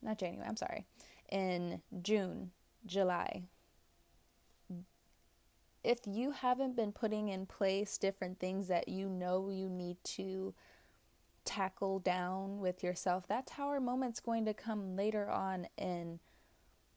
not 0.01 0.19
January, 0.19 0.47
I'm 0.47 0.57
sorry, 0.57 0.85
in 1.31 1.81
June, 2.01 2.51
July. 2.85 3.43
If 5.83 5.99
you 6.05 6.31
haven't 6.31 6.75
been 6.75 6.91
putting 6.91 7.29
in 7.29 7.45
place 7.45 7.97
different 7.97 8.39
things 8.39 8.67
that 8.67 8.87
you 8.87 9.09
know 9.09 9.49
you 9.49 9.69
need 9.69 9.97
to 10.15 10.53
tackle 11.45 11.99
down 11.99 12.59
with 12.59 12.83
yourself, 12.83 13.27
that 13.27 13.47
tower 13.47 13.79
moment's 13.79 14.19
going 14.19 14.45
to 14.45 14.53
come 14.53 14.95
later 14.95 15.29
on 15.29 15.67
in 15.77 16.19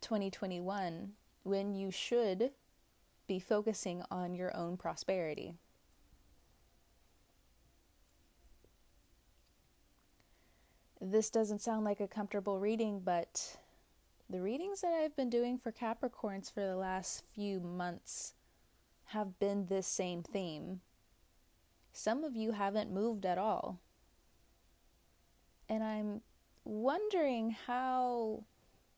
2021 0.01 1.13
when 1.43 1.75
you 1.75 1.91
should 1.91 2.51
be 3.27 3.39
focusing 3.39 4.03
on 4.11 4.35
your 4.35 4.57
own 4.57 4.77
prosperity. 4.77 5.55
This 11.01 11.31
doesn't 11.31 11.61
sound 11.61 11.85
like 11.85 12.01
a 12.01 12.09
comfortable 12.09 12.59
reading, 12.59 13.01
but 13.05 13.59
the 14.29 14.41
readings 14.41 14.81
that 14.81 14.93
I've 14.93 15.15
been 15.15 15.31
doing 15.31 15.59
for 15.59 15.71
Capricorns 15.71 16.53
for 16.53 16.61
the 16.61 16.77
last 16.77 17.23
few 17.35 17.61
months 17.61 18.35
have 19.11 19.39
been 19.39 19.67
this 19.67 19.87
same 19.87 20.23
theme. 20.23 20.81
Some 21.93 22.25
of 22.25 22.35
you 22.35 22.53
haven't 22.53 22.93
moved 22.93 23.25
at 23.25 23.39
all. 23.39 23.81
And 25.69 25.83
I'm 25.83 26.21
wondering 26.65 27.57
how 27.67 28.45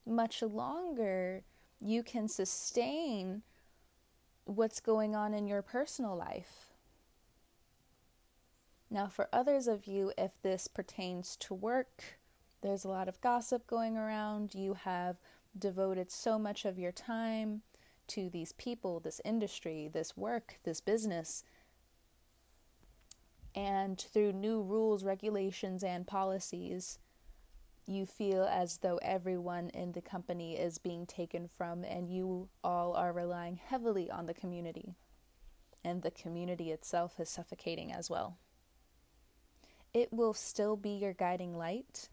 much 0.05 0.41
longer 0.41 1.43
you 1.79 2.03
can 2.03 2.27
sustain 2.27 3.43
what's 4.45 4.79
going 4.79 5.15
on 5.15 5.33
in 5.33 5.47
your 5.47 5.61
personal 5.61 6.15
life. 6.15 6.73
Now, 8.91 9.07
for 9.07 9.29
others 9.31 9.67
of 9.67 9.85
you, 9.85 10.11
if 10.17 10.31
this 10.41 10.67
pertains 10.67 11.35
to 11.37 11.53
work, 11.53 12.19
there's 12.61 12.83
a 12.83 12.89
lot 12.89 13.07
of 13.07 13.21
gossip 13.21 13.67
going 13.67 13.97
around. 13.97 14.55
You 14.55 14.73
have 14.73 15.17
devoted 15.57 16.11
so 16.11 16.39
much 16.39 16.65
of 16.65 16.79
your 16.79 16.91
time 16.91 17.61
to 18.07 18.29
these 18.29 18.51
people, 18.53 18.99
this 18.99 19.21
industry, 19.23 19.89
this 19.91 20.17
work, 20.17 20.59
this 20.63 20.81
business. 20.81 21.43
And 23.55 23.99
through 23.99 24.33
new 24.33 24.61
rules, 24.61 25.03
regulations, 25.03 25.83
and 25.83 26.05
policies, 26.05 26.99
you 27.87 28.05
feel 28.05 28.43
as 28.43 28.77
though 28.77 28.99
everyone 29.01 29.69
in 29.69 29.93
the 29.93 30.01
company 30.01 30.55
is 30.55 30.77
being 30.77 31.05
taken 31.07 31.47
from, 31.47 31.83
and 31.83 32.09
you 32.09 32.49
all 32.63 32.93
are 32.93 33.11
relying 33.11 33.55
heavily 33.55 34.09
on 34.11 34.27
the 34.27 34.33
community. 34.33 34.93
And 35.83 36.03
the 36.03 36.11
community 36.11 36.71
itself 36.71 37.19
is 37.19 37.29
suffocating 37.29 37.91
as 37.91 38.09
well. 38.09 38.37
It 39.93 40.13
will 40.13 40.33
still 40.33 40.75
be 40.75 40.91
your 40.91 41.13
guiding 41.13 41.57
light. 41.57 42.09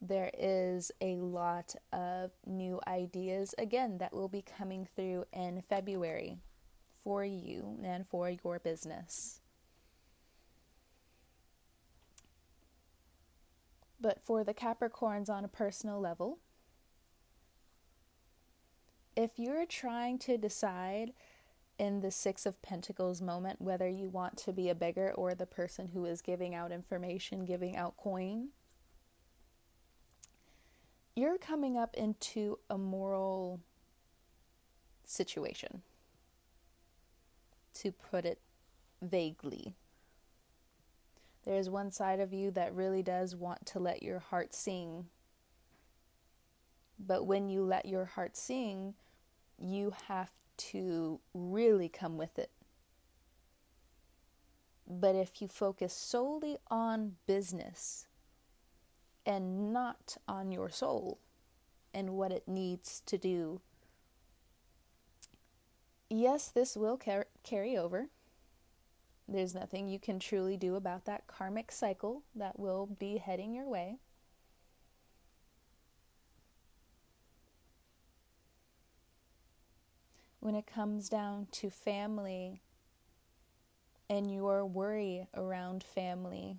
There 0.00 0.30
is 0.38 0.90
a 1.02 1.16
lot 1.16 1.74
of 1.92 2.30
new 2.46 2.80
ideas, 2.86 3.54
again, 3.58 3.98
that 3.98 4.14
will 4.14 4.28
be 4.28 4.42
coming 4.42 4.88
through 4.96 5.26
in 5.30 5.62
February 5.68 6.38
for 7.04 7.22
you 7.22 7.78
and 7.84 8.06
for 8.06 8.30
your 8.30 8.58
business. 8.58 9.40
But 14.00 14.22
for 14.22 14.42
the 14.44 14.54
Capricorns 14.54 15.28
on 15.28 15.44
a 15.44 15.48
personal 15.48 16.00
level, 16.00 16.38
if 19.14 19.32
you're 19.38 19.66
trying 19.66 20.18
to 20.20 20.38
decide 20.38 21.12
in 21.78 22.00
the 22.00 22.10
Six 22.10 22.46
of 22.46 22.62
Pentacles 22.62 23.20
moment 23.20 23.60
whether 23.60 23.88
you 23.88 24.08
want 24.08 24.36
to 24.38 24.52
be 24.52 24.68
a 24.68 24.74
beggar 24.74 25.12
or 25.14 25.34
the 25.34 25.46
person 25.46 25.88
who 25.88 26.04
is 26.04 26.22
giving 26.22 26.54
out 26.54 26.72
information, 26.72 27.44
giving 27.44 27.76
out 27.76 27.96
coin, 27.96 28.48
you're 31.16 31.38
coming 31.38 31.76
up 31.76 31.94
into 31.96 32.58
a 32.70 32.78
moral 32.78 33.60
situation, 35.04 35.82
to 37.74 37.92
put 37.92 38.24
it 38.24 38.40
vaguely. 39.02 39.74
There's 41.44 41.70
one 41.70 41.90
side 41.90 42.20
of 42.20 42.32
you 42.32 42.50
that 42.52 42.74
really 42.74 43.02
does 43.02 43.34
want 43.34 43.64
to 43.66 43.78
let 43.78 44.02
your 44.02 44.18
heart 44.18 44.54
sing. 44.54 45.06
But 46.98 47.26
when 47.26 47.48
you 47.48 47.64
let 47.64 47.86
your 47.86 48.04
heart 48.04 48.36
sing, 48.36 48.94
you 49.58 49.94
have 50.08 50.30
to 50.56 51.20
really 51.32 51.88
come 51.88 52.18
with 52.18 52.38
it. 52.38 52.50
But 54.86 55.14
if 55.14 55.40
you 55.40 55.48
focus 55.48 55.94
solely 55.94 56.58
on 56.70 57.16
business 57.26 58.06
and 59.24 59.72
not 59.72 60.16
on 60.28 60.50
your 60.50 60.68
soul 60.68 61.20
and 61.94 62.10
what 62.10 62.32
it 62.32 62.46
needs 62.46 63.00
to 63.06 63.16
do, 63.16 63.60
yes, 66.10 66.48
this 66.48 66.76
will 66.76 66.98
car- 66.98 67.28
carry 67.44 67.76
over 67.76 68.08
there's 69.30 69.54
nothing 69.54 69.86
you 69.88 70.00
can 70.00 70.18
truly 70.18 70.56
do 70.56 70.74
about 70.74 71.04
that 71.04 71.28
karmic 71.28 71.70
cycle 71.70 72.24
that 72.34 72.58
will 72.58 72.86
be 72.86 73.18
heading 73.18 73.54
your 73.54 73.68
way. 73.68 73.98
When 80.40 80.56
it 80.56 80.66
comes 80.66 81.08
down 81.08 81.46
to 81.52 81.70
family 81.70 82.60
and 84.08 84.32
your 84.32 84.66
worry 84.66 85.28
around 85.34 85.84
family, 85.84 86.56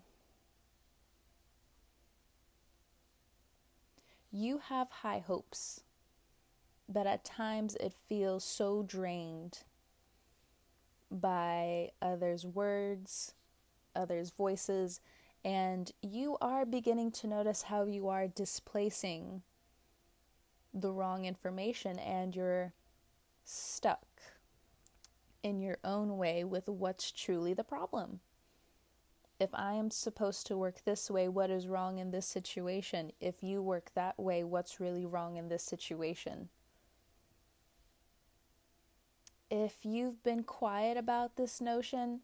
you 4.32 4.60
have 4.70 4.90
high 4.90 5.20
hopes, 5.20 5.82
but 6.88 7.06
at 7.06 7.26
times 7.26 7.76
it 7.82 7.94
feels 8.08 8.46
so 8.46 8.82
drained 8.84 9.64
by 11.12 11.92
others' 12.02 12.46
words, 12.46 13.34
others' 13.96 14.32
voices, 14.32 15.02
and 15.44 15.92
you 16.02 16.38
are 16.40 16.66
beginning 16.66 17.12
to 17.12 17.28
notice 17.28 17.64
how 17.64 17.84
you 17.84 18.08
are 18.08 18.28
displacing 18.28 19.42
the 20.74 20.92
wrong 20.92 21.26
information 21.26 22.00
and 22.00 22.36
you're 22.36 22.74
stuck 23.44 24.06
in 25.44 25.60
your 25.60 25.78
own 25.84 26.18
way 26.18 26.44
with 26.44 26.68
what's 26.68 27.12
truly 27.12 27.54
the 27.54 27.64
problem. 27.64 28.20
If 29.40 29.50
I 29.54 29.74
am 29.74 29.90
supposed 29.90 30.46
to 30.48 30.58
work 30.58 30.86
this 30.86 31.10
way, 31.10 31.28
what 31.28 31.50
is 31.50 31.68
wrong 31.68 31.98
in 31.98 32.12
this 32.12 32.28
situation? 32.28 33.12
If 33.20 33.42
you 33.42 33.62
work 33.62 33.90
that 33.96 34.20
way, 34.20 34.44
what's 34.44 34.80
really 34.80 35.06
wrong 35.06 35.38
in 35.38 35.50
this 35.50 35.64
situation? 35.64 36.50
If 39.52 39.80
you've 39.84 40.24
been 40.24 40.44
quiet 40.44 40.96
about 40.96 41.36
this 41.36 41.60
notion, 41.60 42.22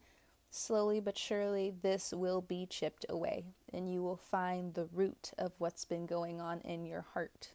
slowly 0.50 1.02
but 1.02 1.18
surely 1.18 1.74
this 1.82 2.13
will 2.16 2.42
be 2.42 2.66
chipped 2.66 3.06
away 3.10 3.44
and 3.72 3.92
you 3.92 4.02
will 4.02 4.16
find 4.16 4.74
the 4.74 4.88
root 4.94 5.32
of 5.38 5.52
what's 5.58 5.84
been 5.84 6.06
going 6.06 6.40
on 6.40 6.62
in 6.62 6.86
your 6.86 7.06
heart. 7.13 7.50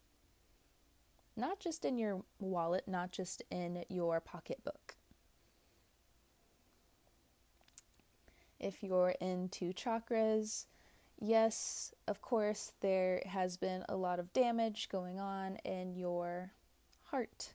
Not 1.35 1.59
just 1.59 1.87
in 1.87 1.97
your 1.97 2.23
wallet, 2.39 2.87
not 2.87 3.11
just 3.11 3.43
in 3.51 3.85
your 3.89 4.21
pocketbook. 4.21 4.97
If 8.61 8.83
you're 8.83 9.15
into 9.21 9.73
chakras, 9.73 10.67
yes, 11.19 11.95
of 12.07 12.21
course, 12.21 12.73
there 12.83 13.23
has 13.27 13.57
been 13.57 13.85
a 13.89 13.97
lot 13.97 14.21
of 14.21 14.35
damage 14.35 14.91
going 14.91 15.19
on 15.19 15.57
in 15.65 15.97
your 15.97 16.53
heart 17.05 17.55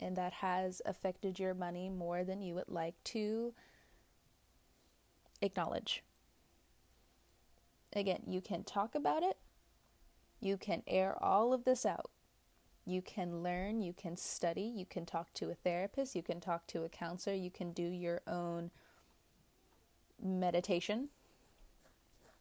and 0.00 0.16
that 0.16 0.34
has 0.34 0.82
affected 0.84 1.38
your 1.38 1.54
money 1.54 1.88
more 1.88 2.24
than 2.24 2.42
you 2.42 2.54
would 2.54 2.68
like 2.68 2.94
to 3.04 3.54
acknowledge. 5.40 6.02
Again, 7.92 8.22
you 8.26 8.40
can 8.40 8.62
talk 8.64 8.94
about 8.94 9.22
it, 9.22 9.38
you 10.40 10.56
can 10.56 10.82
air 10.86 11.16
all 11.22 11.52
of 11.52 11.64
this 11.64 11.86
out. 11.86 12.10
You 12.88 13.02
can 13.02 13.42
learn, 13.42 13.82
you 13.82 13.92
can 13.92 14.16
study, 14.16 14.62
you 14.62 14.86
can 14.86 15.06
talk 15.06 15.34
to 15.34 15.50
a 15.50 15.54
therapist, 15.54 16.14
you 16.14 16.22
can 16.22 16.40
talk 16.40 16.68
to 16.68 16.84
a 16.84 16.88
counselor, 16.88 17.34
you 17.34 17.50
can 17.50 17.72
do 17.72 17.82
your 17.82 18.20
own 18.28 18.70
meditation. 20.22 21.08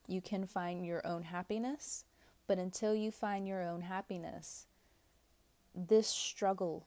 You 0.08 0.22
can 0.22 0.46
find 0.46 0.86
your 0.86 1.06
own 1.06 1.24
happiness, 1.24 2.06
but 2.46 2.60
until 2.60 2.94
you 2.94 3.10
find 3.10 3.48
your 3.48 3.64
own 3.64 3.82
happiness, 3.82 4.68
this 5.74 6.08
struggle 6.08 6.86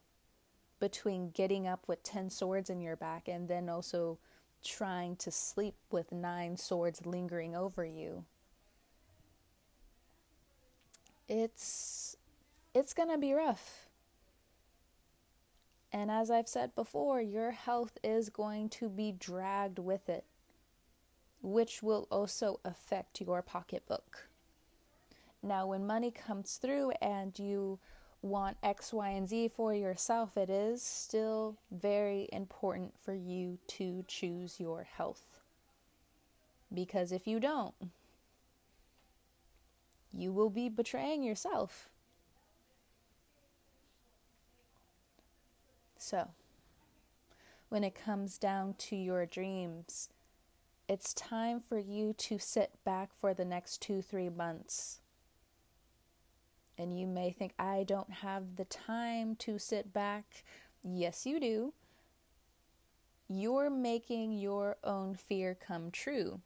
between 0.81 1.31
getting 1.31 1.67
up 1.67 1.87
with 1.87 2.03
10 2.03 2.31
swords 2.31 2.71
in 2.71 2.81
your 2.81 2.97
back 2.97 3.29
and 3.29 3.49
then 3.49 3.69
also 3.69 4.19
trying 4.65 5.17
to 5.17 5.31
sleep 5.31 5.75
with 5.91 6.13
nine 6.13 6.57
swords 6.57 7.07
lingering 7.07 7.55
over 7.55 7.85
you. 7.85 8.25
It's 11.29 12.17
it's 12.75 12.95
going 12.95 13.11
to 13.11 13.19
be 13.19 13.33
rough. 13.33 13.89
And 15.93 16.11
as 16.11 16.31
I've 16.31 16.49
said 16.49 16.75
before, 16.75 17.21
your 17.21 17.51
health 17.51 17.99
is 18.05 18.29
going 18.29 18.69
to 18.71 18.89
be 18.89 19.13
dragged 19.13 19.79
with 19.79 20.09
it, 20.09 20.25
which 21.43 21.83
will 21.83 22.07
also 22.11 22.61
affect 22.65 23.21
your 23.21 23.41
pocketbook. 23.43 24.29
Now, 25.43 25.67
when 25.67 25.87
money 25.87 26.11
comes 26.11 26.57
through 26.57 26.93
and 27.01 27.39
you 27.39 27.79
want 28.23 28.57
X, 28.63 28.93
Y, 28.93 29.11
and 29.11 29.29
Z 29.29 29.49
for 29.49 29.75
yourself, 29.75 30.37
it 30.37 30.51
is 30.51 30.83
still 30.83 31.57
very 31.71 32.29
important 32.33 32.95
for 33.03 33.15
you 33.15 33.59
to 33.69 34.05
choose 34.09 34.59
your 34.59 34.85
health. 34.85 35.41
Because 36.73 37.13
if 37.13 37.27
you 37.27 37.41
don't, 37.41 37.75
you 40.13 40.33
will 40.33 40.51
be 40.51 40.69
betraying 40.69 41.23
yourself. 41.23 41.89
So, 45.97 46.29
when 47.69 47.85
it 47.85 47.95
comes 47.95 48.39
down 48.39 48.75
to 48.79 48.97
your 48.97 49.27
dreams, 49.27 50.09
it's 50.89 51.13
time 51.13 51.61
for 51.61 51.79
you 51.79 52.15
to 52.15 52.39
sit 52.39 52.73
back 52.85 53.11
for 53.21 53.35
the 53.35 53.45
next 53.45 53.83
two, 53.83 54.01
three 54.01 54.31
months. 54.31 55.01
And 56.79 56.99
you 56.99 57.09
may 57.09 57.33
think, 57.33 57.53
I 57.59 57.85
don't 57.87 58.13
have 58.13 58.57
the 58.57 58.65
time 58.65 59.35
to 59.37 59.59
sit 59.59 59.93
back. 59.93 60.45
Yes, 60.83 61.27
you 61.27 61.41
do. 61.41 61.75
You're 63.29 63.69
making 63.69 64.33
your 64.33 64.77
own 64.85 65.15
fear 65.15 65.55
come 65.55 65.91
true. 65.91 66.41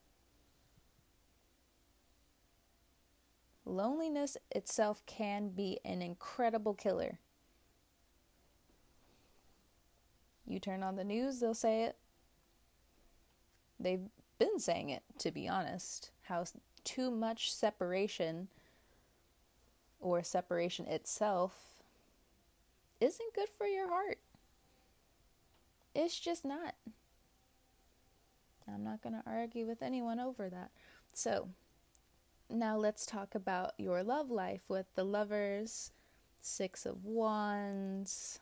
Loneliness 3.64 4.36
itself 4.50 5.04
can 5.06 5.50
be 5.50 5.78
an 5.84 6.02
incredible 6.02 6.74
killer. 6.74 7.18
You 10.46 10.58
turn 10.58 10.82
on 10.82 10.96
the 10.96 11.04
news, 11.04 11.38
they'll 11.38 11.54
say 11.54 11.84
it. 11.84 11.96
They've 13.78 14.08
been 14.38 14.58
saying 14.58 14.90
it, 14.90 15.02
to 15.18 15.30
be 15.30 15.48
honest. 15.48 16.10
How 16.22 16.44
too 16.84 17.10
much 17.10 17.52
separation 17.52 18.48
or 20.02 20.22
separation 20.22 20.86
itself 20.86 21.84
isn't 23.00 23.34
good 23.34 23.48
for 23.48 23.66
your 23.66 23.88
heart. 23.88 24.18
It's 25.94 26.18
just 26.18 26.44
not. 26.44 26.74
I'm 28.72 28.84
not 28.84 29.02
going 29.02 29.14
to 29.14 29.22
argue 29.26 29.66
with 29.66 29.82
anyone 29.82 30.20
over 30.20 30.48
that. 30.48 30.70
So, 31.12 31.48
now 32.48 32.76
let's 32.76 33.06
talk 33.06 33.34
about 33.34 33.72
your 33.78 34.02
love 34.02 34.30
life 34.30 34.62
with 34.68 34.86
the 34.94 35.04
lovers, 35.04 35.90
Six 36.40 36.86
of 36.86 37.04
Wands, 37.04 38.40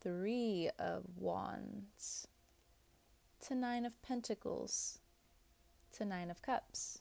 Three 0.00 0.70
of 0.78 1.04
Wands, 1.18 2.28
to 3.46 3.54
Nine 3.54 3.84
of 3.84 4.00
Pentacles, 4.02 4.98
to 5.92 6.04
Nine 6.04 6.30
of 6.30 6.42
Cups. 6.42 7.00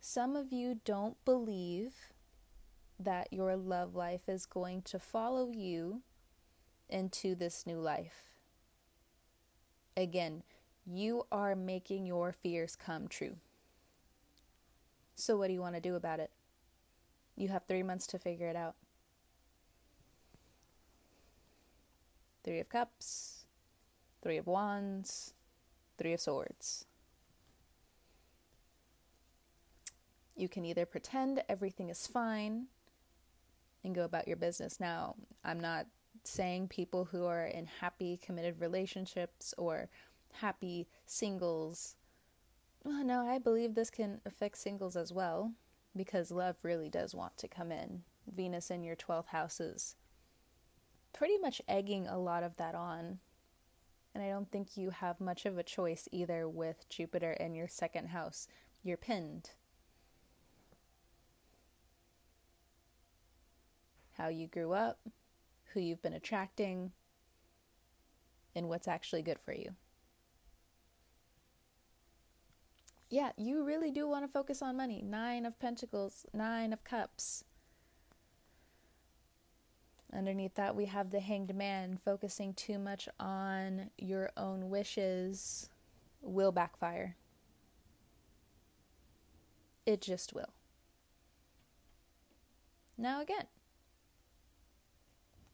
Some 0.00 0.36
of 0.36 0.52
you 0.52 0.80
don't 0.84 1.22
believe 1.24 2.12
that 2.98 3.32
your 3.32 3.56
love 3.56 3.94
life 3.94 4.28
is 4.28 4.46
going 4.46 4.82
to 4.82 4.98
follow 4.98 5.50
you 5.50 6.02
into 6.88 7.34
this 7.34 7.66
new 7.66 7.78
life. 7.78 8.24
Again, 9.96 10.42
you 10.86 11.26
are 11.30 11.54
making 11.54 12.06
your 12.06 12.32
fears 12.32 12.76
come 12.76 13.08
true. 13.08 13.36
So, 15.14 15.36
what 15.36 15.48
do 15.48 15.52
you 15.52 15.60
want 15.60 15.74
to 15.74 15.80
do 15.80 15.96
about 15.96 16.20
it? 16.20 16.30
You 17.36 17.48
have 17.48 17.64
three 17.64 17.82
months 17.82 18.06
to 18.08 18.18
figure 18.18 18.48
it 18.48 18.56
out. 18.56 18.76
Three 22.44 22.60
of 22.60 22.68
Cups, 22.68 23.44
Three 24.22 24.38
of 24.38 24.46
Wands, 24.46 25.34
Three 25.98 26.12
of 26.12 26.20
Swords. 26.20 26.86
You 30.38 30.48
can 30.48 30.64
either 30.64 30.86
pretend 30.86 31.42
everything 31.48 31.88
is 31.88 32.06
fine 32.06 32.66
and 33.84 33.94
go 33.94 34.04
about 34.04 34.28
your 34.28 34.36
business. 34.36 34.80
Now, 34.80 35.14
I'm 35.44 35.60
not 35.60 35.86
saying 36.24 36.68
people 36.68 37.06
who 37.06 37.24
are 37.26 37.46
in 37.46 37.66
happy, 37.80 38.16
committed 38.16 38.60
relationships 38.60 39.54
or 39.56 39.88
happy 40.32 40.88
singles 41.06 41.96
well, 42.84 43.04
no, 43.04 43.26
I 43.26 43.38
believe 43.38 43.74
this 43.74 43.90
can 43.90 44.20
affect 44.24 44.56
singles 44.56 44.96
as 44.96 45.12
well 45.12 45.52
because 45.96 46.30
love 46.30 46.56
really 46.62 46.88
does 46.88 47.14
want 47.14 47.36
to 47.38 47.48
come 47.48 47.72
in. 47.72 48.02
Venus 48.26 48.70
in 48.70 48.84
your 48.84 48.96
12th 48.96 49.26
house 49.26 49.60
is 49.60 49.96
pretty 51.12 51.38
much 51.38 51.60
egging 51.68 52.06
a 52.06 52.18
lot 52.18 52.42
of 52.42 52.56
that 52.56 52.74
on. 52.74 53.18
And 54.14 54.24
I 54.24 54.30
don't 54.30 54.50
think 54.50 54.76
you 54.76 54.90
have 54.90 55.20
much 55.20 55.44
of 55.44 55.58
a 55.58 55.62
choice 55.62 56.08
either 56.12 56.48
with 56.48 56.88
Jupiter 56.88 57.32
in 57.32 57.54
your 57.54 57.68
second 57.68 58.08
house. 58.08 58.48
You're 58.82 58.96
pinned. 58.96 59.50
How 64.18 64.28
you 64.28 64.48
grew 64.48 64.72
up, 64.72 64.98
who 65.72 65.80
you've 65.80 66.02
been 66.02 66.12
attracting, 66.12 66.92
and 68.54 68.68
what's 68.68 68.88
actually 68.88 69.22
good 69.22 69.38
for 69.38 69.52
you. 69.52 69.76
yeah, 73.10 73.30
you 73.36 73.64
really 73.64 73.90
do 73.90 74.06
want 74.06 74.24
to 74.24 74.32
focus 74.32 74.60
on 74.60 74.76
money. 74.76 75.02
Nine 75.02 75.46
of 75.46 75.58
Pentacles, 75.58 76.26
Nine 76.34 76.72
of 76.72 76.84
Cups. 76.84 77.44
Underneath 80.12 80.54
that, 80.54 80.76
we 80.76 80.86
have 80.86 81.10
the 81.10 81.20
Hanged 81.20 81.54
Man. 81.54 81.98
Focusing 82.04 82.52
too 82.52 82.78
much 82.78 83.08
on 83.18 83.90
your 83.96 84.30
own 84.36 84.68
wishes 84.68 85.70
will 86.20 86.52
backfire. 86.52 87.16
It 89.86 90.02
just 90.02 90.34
will. 90.34 90.52
Now, 92.98 93.22
again, 93.22 93.44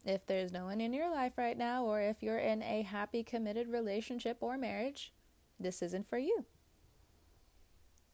if 0.05 0.27
there's 0.27 0.53
no 0.53 0.65
one 0.65 0.81
in 0.81 0.93
your 0.93 1.11
life 1.11 1.33
right 1.37 1.57
now, 1.57 1.85
or 1.85 2.01
if 2.01 2.23
you're 2.23 2.39
in 2.39 2.63
a 2.63 2.83
happy, 2.83 3.23
committed 3.23 3.69
relationship 3.69 4.39
or 4.41 4.59
marriage, 4.59 5.13
this 5.59 5.83
isn't 5.83 6.09
for 6.09 6.19
you. 6.19 6.45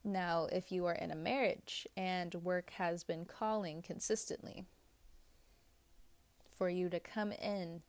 Now, 0.02 0.46
if 0.50 0.72
you 0.72 0.86
are 0.86 0.94
in 0.94 1.10
a 1.10 1.16
marriage 1.16 1.86
and 1.96 2.34
work 2.34 2.70
has 2.70 3.04
been 3.04 3.24
calling 3.24 3.82
consistently 3.82 4.64
for 6.56 6.70
you 6.70 6.88
to 6.88 7.00
come 7.00 7.32
in, 7.32 7.82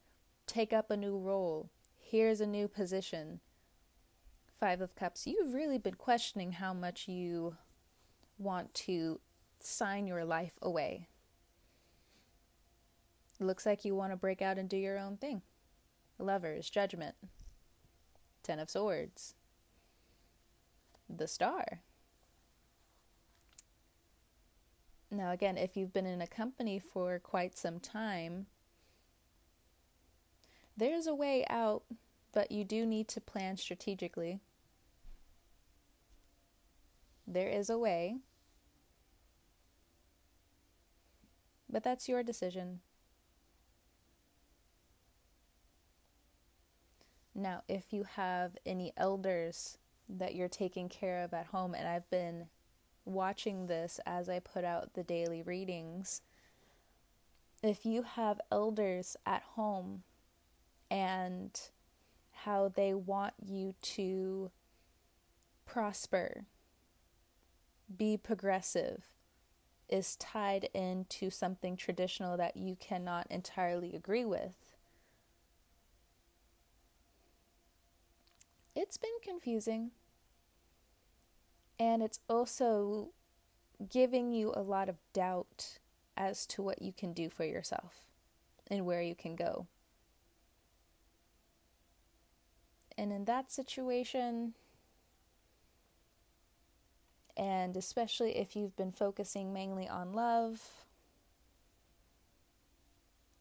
take 0.47 0.73
up 0.73 0.91
a 0.91 0.97
new 0.97 1.17
role, 1.17 1.69
here's 1.97 2.41
a 2.41 2.47
new 2.47 2.67
position, 2.67 3.39
Five 4.59 4.81
of 4.81 4.95
Cups, 4.95 5.25
you've 5.25 5.53
really 5.53 5.77
been 5.77 5.95
questioning 5.95 6.51
how 6.51 6.73
much 6.73 7.07
you 7.07 7.55
want 8.37 8.73
to 8.73 9.19
sign 9.59 10.05
your 10.05 10.25
life 10.25 10.57
away. 10.61 11.07
Looks 13.41 13.65
like 13.65 13.83
you 13.83 13.95
want 13.95 14.11
to 14.11 14.17
break 14.17 14.39
out 14.43 14.59
and 14.59 14.69
do 14.69 14.77
your 14.77 14.99
own 14.99 15.17
thing. 15.17 15.41
Lovers, 16.19 16.69
Judgment, 16.69 17.15
Ten 18.43 18.59
of 18.59 18.69
Swords, 18.69 19.33
the 21.09 21.27
Star. 21.27 21.81
Now, 25.09 25.31
again, 25.31 25.57
if 25.57 25.75
you've 25.75 25.91
been 25.91 26.05
in 26.05 26.21
a 26.21 26.27
company 26.27 26.77
for 26.77 27.17
quite 27.17 27.57
some 27.57 27.79
time, 27.79 28.45
there's 30.77 31.07
a 31.07 31.15
way 31.15 31.43
out, 31.49 31.81
but 32.31 32.51
you 32.51 32.63
do 32.63 32.85
need 32.85 33.07
to 33.07 33.19
plan 33.19 33.57
strategically. 33.57 34.39
There 37.25 37.49
is 37.49 37.71
a 37.71 37.77
way, 37.79 38.17
but 41.67 41.83
that's 41.83 42.07
your 42.07 42.21
decision. 42.21 42.81
Now, 47.33 47.63
if 47.67 47.93
you 47.93 48.03
have 48.03 48.57
any 48.65 48.91
elders 48.97 49.77
that 50.09 50.35
you're 50.35 50.49
taking 50.49 50.89
care 50.89 51.23
of 51.23 51.33
at 51.33 51.47
home, 51.47 51.73
and 51.73 51.87
I've 51.87 52.09
been 52.09 52.47
watching 53.05 53.67
this 53.67 53.99
as 54.05 54.29
I 54.29 54.39
put 54.39 54.63
out 54.63 54.93
the 54.93 55.03
daily 55.03 55.41
readings, 55.41 56.21
if 57.63 57.85
you 57.85 58.03
have 58.03 58.41
elders 58.51 59.15
at 59.25 59.43
home 59.55 60.03
and 60.89 61.59
how 62.31 62.67
they 62.67 62.93
want 62.93 63.33
you 63.43 63.75
to 63.81 64.51
prosper, 65.65 66.45
be 67.95 68.17
progressive, 68.17 69.03
is 69.87 70.15
tied 70.15 70.69
into 70.73 71.29
something 71.29 71.77
traditional 71.77 72.35
that 72.37 72.57
you 72.57 72.75
cannot 72.79 73.27
entirely 73.29 73.93
agree 73.93 74.25
with. 74.25 74.70
It's 78.75 78.97
been 78.97 79.09
confusing. 79.23 79.91
And 81.79 82.03
it's 82.03 82.19
also 82.29 83.09
giving 83.89 84.31
you 84.31 84.53
a 84.55 84.61
lot 84.61 84.87
of 84.89 84.97
doubt 85.13 85.79
as 86.15 86.45
to 86.47 86.61
what 86.61 86.81
you 86.81 86.93
can 86.93 87.13
do 87.13 87.29
for 87.29 87.43
yourself. 87.43 88.05
and 88.71 88.85
where 88.85 89.01
you 89.01 89.13
can 89.13 89.35
go. 89.35 89.67
And 92.97 93.11
in 93.11 93.25
that 93.25 93.51
situation, 93.51 94.53
and 97.35 97.75
especially 97.75 98.37
if 98.37 98.55
you've 98.55 98.77
been 98.77 98.93
focusing 98.93 99.51
mainly 99.51 99.89
on 99.89 100.13
love, 100.13 100.85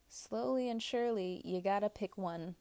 slowly 0.09 0.69
and 0.69 0.83
surely 0.83 1.41
you 1.45 1.61
gotta 1.61 1.89
pick 1.89 2.17
one. 2.17 2.55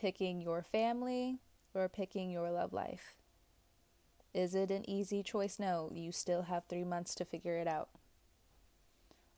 Picking 0.00 0.40
your 0.40 0.62
family 0.62 1.40
or 1.74 1.88
picking 1.88 2.30
your 2.30 2.50
love 2.50 2.72
life. 2.72 3.16
Is 4.32 4.54
it 4.54 4.70
an 4.70 4.88
easy 4.88 5.22
choice? 5.22 5.58
No, 5.58 5.90
you 5.92 6.10
still 6.10 6.42
have 6.42 6.64
three 6.64 6.84
months 6.84 7.14
to 7.16 7.24
figure 7.24 7.56
it 7.56 7.66
out. 7.66 7.90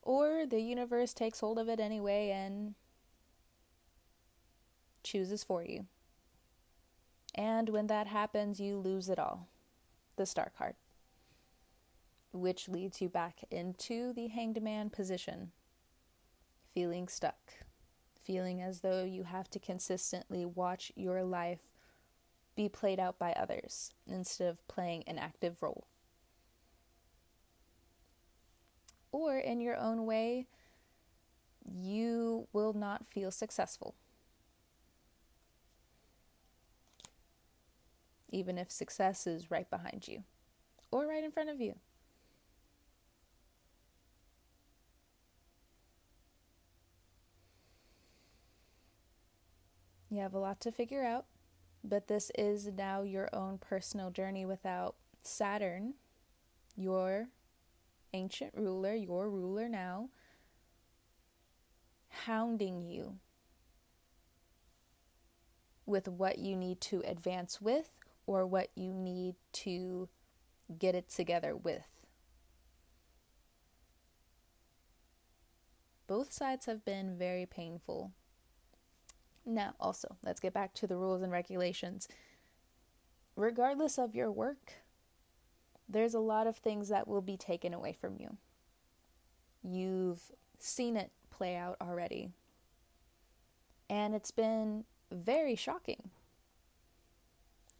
Or 0.03 0.46
the 0.46 0.61
universe 0.61 1.14
takes 1.14 1.40
hold 1.40 1.59
of 1.59 1.68
it 1.68 1.81
anyway 1.81 2.31
and 2.31 2.75
chooses 5.03 5.42
for 5.42 5.64
you. 5.64 5.87
And 7.35 7.70
when 7.70 7.87
that 7.87 8.07
happens, 8.07 8.61
you 8.61 8.77
lose 8.77 9.09
it 9.09 9.18
all 9.18 9.48
the 10.16 10.27
star 10.27 10.53
card, 10.57 10.75
which 12.33 12.68
leads 12.68 13.01
you 13.01 13.09
back 13.09 13.44
into 13.51 14.12
the 14.12 14.29
hanged 14.29 14.62
man 14.62 14.90
position, 14.90 15.53
feeling 16.75 17.09
stuck, 17.09 17.55
feeling 18.25 18.63
as 18.63 18.81
though 18.81 19.05
you 19.05 19.25
have 19.25 19.51
to 19.51 19.59
consistently 19.59 20.45
watch 20.45 20.93
your 20.95 21.23
life 21.23 21.61
be 22.55 22.69
played 22.69 23.01
out 23.01 23.19
by 23.19 23.33
others 23.33 23.93
instead 24.07 24.49
of 24.49 24.67
playing 24.69 25.05
an 25.07 25.19
active 25.19 25.63
role. 25.63 25.87
Or 29.11 29.37
in 29.37 29.61
your 29.61 29.77
own 29.77 30.07
way, 30.07 30.47
you 31.65 32.49
will 32.53 32.73
not 32.73 33.07
feel 33.11 33.31
successful. 33.31 33.95
Even 38.31 38.57
if 38.57 38.71
success 38.71 39.27
is 39.27 39.51
right 39.51 39.69
behind 39.69 40.09
you 40.09 40.25
or 40.91 41.07
right 41.07 41.25
in 41.25 41.31
front 41.31 41.51
of 41.51 41.61
you. 41.61 41.75
You 50.12 50.20
have 50.20 50.35
a 50.35 50.38
lot 50.38 50.61
to 50.61 50.70
figure 50.70 51.03
out. 51.03 51.25
But 51.83 52.07
this 52.07 52.31
is 52.37 52.66
now 52.66 53.01
your 53.01 53.31
own 53.33 53.57
personal 53.57 54.11
journey 54.11 54.44
without 54.44 54.94
Saturn, 55.22 55.94
your 56.77 57.29
ancient 58.12 58.53
ruler, 58.55 58.94
your 58.94 59.31
ruler 59.31 59.70
now, 59.70 60.11
hounding 62.27 62.83
you 62.83 63.20
with 65.87 66.09
what 66.09 66.37
you 66.37 66.57
need 66.57 66.83
to 66.83 67.03
advance 67.07 67.62
with 67.62 67.88
or 68.27 68.44
what 68.46 68.68
you 68.75 68.92
need 68.92 69.37
to 69.53 70.11
get 70.79 70.94
it 70.94 71.09
together 71.09 71.57
with. 71.57 71.87
Both 76.07 76.35
sides 76.35 76.66
have 76.66 76.85
been 76.85 77.16
very 77.16 77.46
painful 77.46 78.12
now, 79.45 79.75
also, 79.81 80.17
let's 80.25 80.41
get 80.41 80.55
back 80.55 80.75
to 80.75 80.87
the 80.87 80.97
rules 80.97 81.23
and 81.23 81.33
regulations. 81.33 82.09
Regardless 83.35 83.99
of 83.99 84.15
your 84.15 84.31
work, 84.31 84.75
there's 85.89 86.15
a 86.15 86.21
lot 86.21 86.47
of 86.47 86.57
things 86.57 86.89
that 86.89 87.09
will 87.09 87.23
be 87.23 87.37
taken 87.37 87.75
away 87.75 87.93
from 87.93 88.17
you. 88.19 88.37
You've 89.63 90.33
seen 90.59 90.97
it 90.97 91.11
play 91.31 91.57
out 91.57 91.77
already. 91.81 92.31
And 93.91 94.15
it's 94.15 94.31
been 94.31 94.85
very 95.11 95.57
shocking. 95.57 96.11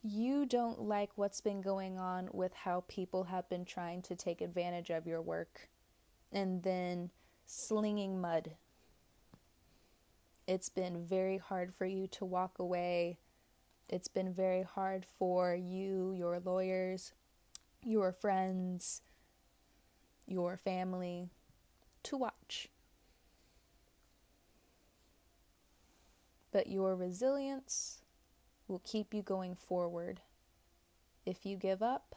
You 0.03 0.47
don't 0.47 0.83
like 0.83 1.11
what's 1.15 1.41
been 1.41 1.61
going 1.61 1.97
on 1.97 2.29
with 2.33 2.53
how 2.53 2.85
people 2.89 3.25
have 3.25 3.49
been 3.49 3.65
trying 3.65 4.03
to 4.03 4.17
take 4.17 4.41
advantage 4.41 4.91
of 4.91 5.07
your 5.07 5.23
work 5.23 5.69
and 6.33 6.63
then 6.63 7.11
slinging 7.47 8.21
mud 8.21 8.53
it's 10.47 10.69
been 10.69 11.05
very 11.05 11.39
hard 11.39 11.73
for 11.75 11.87
you 11.87 12.07
to 12.09 12.25
walk 12.25 12.59
away. 12.59 13.19
It's 13.89 14.09
been 14.09 14.33
very 14.33 14.63
hard 14.63 15.05
for 15.19 15.55
you, 15.55 16.13
your 16.17 16.41
lawyers, 16.41 17.13
your 17.85 18.13
friends, 18.13 19.03
your 20.27 20.57
family 20.57 21.31
to 22.05 22.17
watch. 22.17 22.69
But 26.51 26.67
your 26.67 26.97
resilience 26.97 28.01
will 28.67 28.83
keep 28.85 29.15
you 29.15 29.23
going 29.23 29.55
forward. 29.55 30.21
If 31.25 31.47
you 31.47 31.57
give 31.57 31.83
up, 31.83 32.17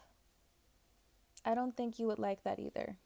I 1.45 1.53
don't 1.53 1.77
think 1.77 1.99
you 1.99 2.07
would 2.07 2.19
like 2.19 2.43
that 2.43 2.59
either. 2.59 2.97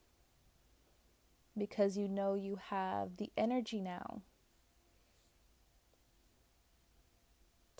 Because 1.56 1.96
you 1.96 2.08
know 2.08 2.34
you 2.34 2.58
have 2.70 3.18
the 3.18 3.30
energy 3.36 3.80
now 3.80 4.22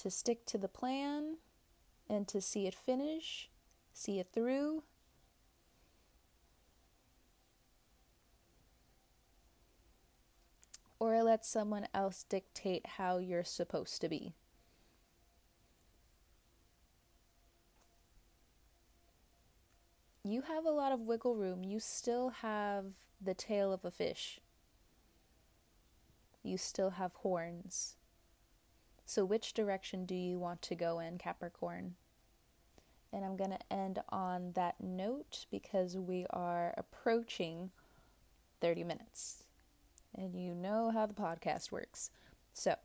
to 0.00 0.10
stick 0.10 0.46
to 0.46 0.56
the 0.56 0.68
plan 0.68 1.36
and 2.08 2.26
to 2.26 2.40
see 2.40 2.66
it 2.66 2.74
finish, 2.74 3.50
see 3.92 4.18
it 4.18 4.28
through. 4.32 4.82
Or 10.98 11.22
let 11.22 11.44
someone 11.44 11.86
else 11.92 12.24
dictate 12.28 12.86
how 12.96 13.18
you're 13.18 13.44
supposed 13.44 14.00
to 14.00 14.08
be. 14.08 14.34
You 20.24 20.42
have 20.42 20.64
a 20.64 20.70
lot 20.70 20.92
of 20.92 21.00
wiggle 21.00 21.36
room. 21.36 21.64
You 21.64 21.78
still 21.80 22.30
have 22.42 22.86
the 23.20 23.34
tail 23.34 23.72
of 23.72 23.84
a 23.84 23.90
fish. 23.90 24.40
You 26.42 26.56
still 26.56 26.90
have 26.90 27.12
horns. 27.16 27.96
So, 29.10 29.24
which 29.24 29.54
direction 29.54 30.06
do 30.06 30.14
you 30.14 30.38
want 30.38 30.62
to 30.62 30.76
go 30.76 31.00
in, 31.00 31.18
Capricorn? 31.18 31.96
And 33.12 33.24
I'm 33.24 33.36
going 33.36 33.50
to 33.50 33.72
end 33.72 33.98
on 34.10 34.52
that 34.52 34.76
note 34.80 35.46
because 35.50 35.96
we 35.96 36.26
are 36.30 36.72
approaching 36.78 37.72
30 38.60 38.84
minutes. 38.84 39.42
And 40.14 40.36
you 40.36 40.54
know 40.54 40.92
how 40.92 41.06
the 41.06 41.14
podcast 41.14 41.72
works. 41.72 42.12
So, 42.52 42.76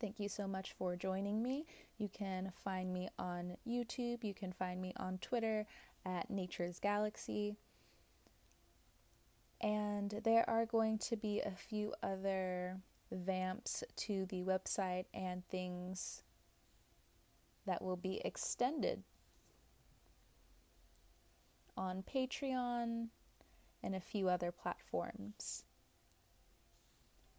thank 0.00 0.18
you 0.18 0.30
so 0.30 0.48
much 0.48 0.72
for 0.72 0.96
joining 0.96 1.42
me. 1.42 1.66
You 1.98 2.08
can 2.08 2.50
find 2.64 2.94
me 2.94 3.10
on 3.18 3.58
YouTube, 3.68 4.24
you 4.24 4.32
can 4.32 4.52
find 4.52 4.80
me 4.80 4.94
on 4.96 5.18
Twitter 5.18 5.66
at 6.06 6.30
Nature's 6.30 6.80
Galaxy. 6.80 7.56
And 9.60 10.22
there 10.24 10.48
are 10.48 10.64
going 10.64 10.96
to 11.00 11.16
be 11.16 11.42
a 11.42 11.50
few 11.50 11.92
other 12.02 12.78
vamps 13.10 13.84
to 13.96 14.26
the 14.26 14.42
website 14.42 15.04
and 15.14 15.46
things 15.48 16.22
that 17.66 17.82
will 17.82 17.96
be 17.96 18.20
extended 18.24 19.02
on 21.76 22.02
Patreon 22.02 23.08
and 23.82 23.94
a 23.94 24.00
few 24.00 24.28
other 24.28 24.50
platforms. 24.50 25.64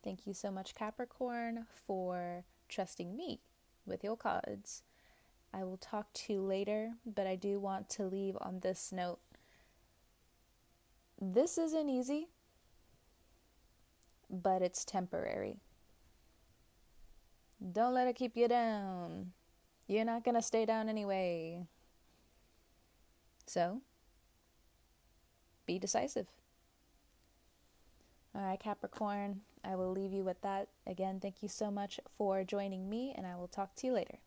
Thank 0.03 0.27
you 0.27 0.33
so 0.33 0.51
much, 0.51 0.75
Capricorn, 0.75 1.65
for 1.85 2.45
trusting 2.69 3.15
me 3.15 3.41
with 3.85 4.03
your 4.03 4.15
cards. 4.15 4.83
I 5.53 5.63
will 5.63 5.77
talk 5.77 6.13
to 6.13 6.33
you 6.33 6.41
later, 6.41 6.91
but 7.05 7.25
I 7.25 7.35
do 7.35 7.59
want 7.59 7.89
to 7.91 8.03
leave 8.03 8.37
on 8.39 8.59
this 8.59 8.91
note. 8.91 9.19
This 11.19 11.57
isn't 11.57 11.89
easy 11.89 12.27
but 14.29 14.61
it's 14.61 14.85
temporary. 14.85 15.57
Don't 17.71 17.93
let 17.93 18.07
it 18.07 18.15
keep 18.15 18.37
you 18.37 18.47
down. 18.47 19.31
You're 19.87 20.05
not 20.05 20.23
going 20.23 20.35
to 20.35 20.41
stay 20.41 20.65
down 20.65 20.89
anyway. 20.89 21.65
So, 23.45 23.81
be 25.65 25.79
decisive. 25.79 26.27
All 28.35 28.41
right, 28.41 28.59
Capricorn, 28.59 29.41
I 29.63 29.75
will 29.75 29.91
leave 29.91 30.13
you 30.13 30.23
with 30.23 30.41
that. 30.41 30.67
Again, 30.85 31.19
thank 31.19 31.41
you 31.41 31.49
so 31.49 31.71
much 31.71 31.99
for 32.17 32.43
joining 32.43 32.89
me, 32.89 33.13
and 33.17 33.25
I 33.25 33.35
will 33.35 33.47
talk 33.47 33.75
to 33.75 33.87
you 33.87 33.93
later. 33.93 34.19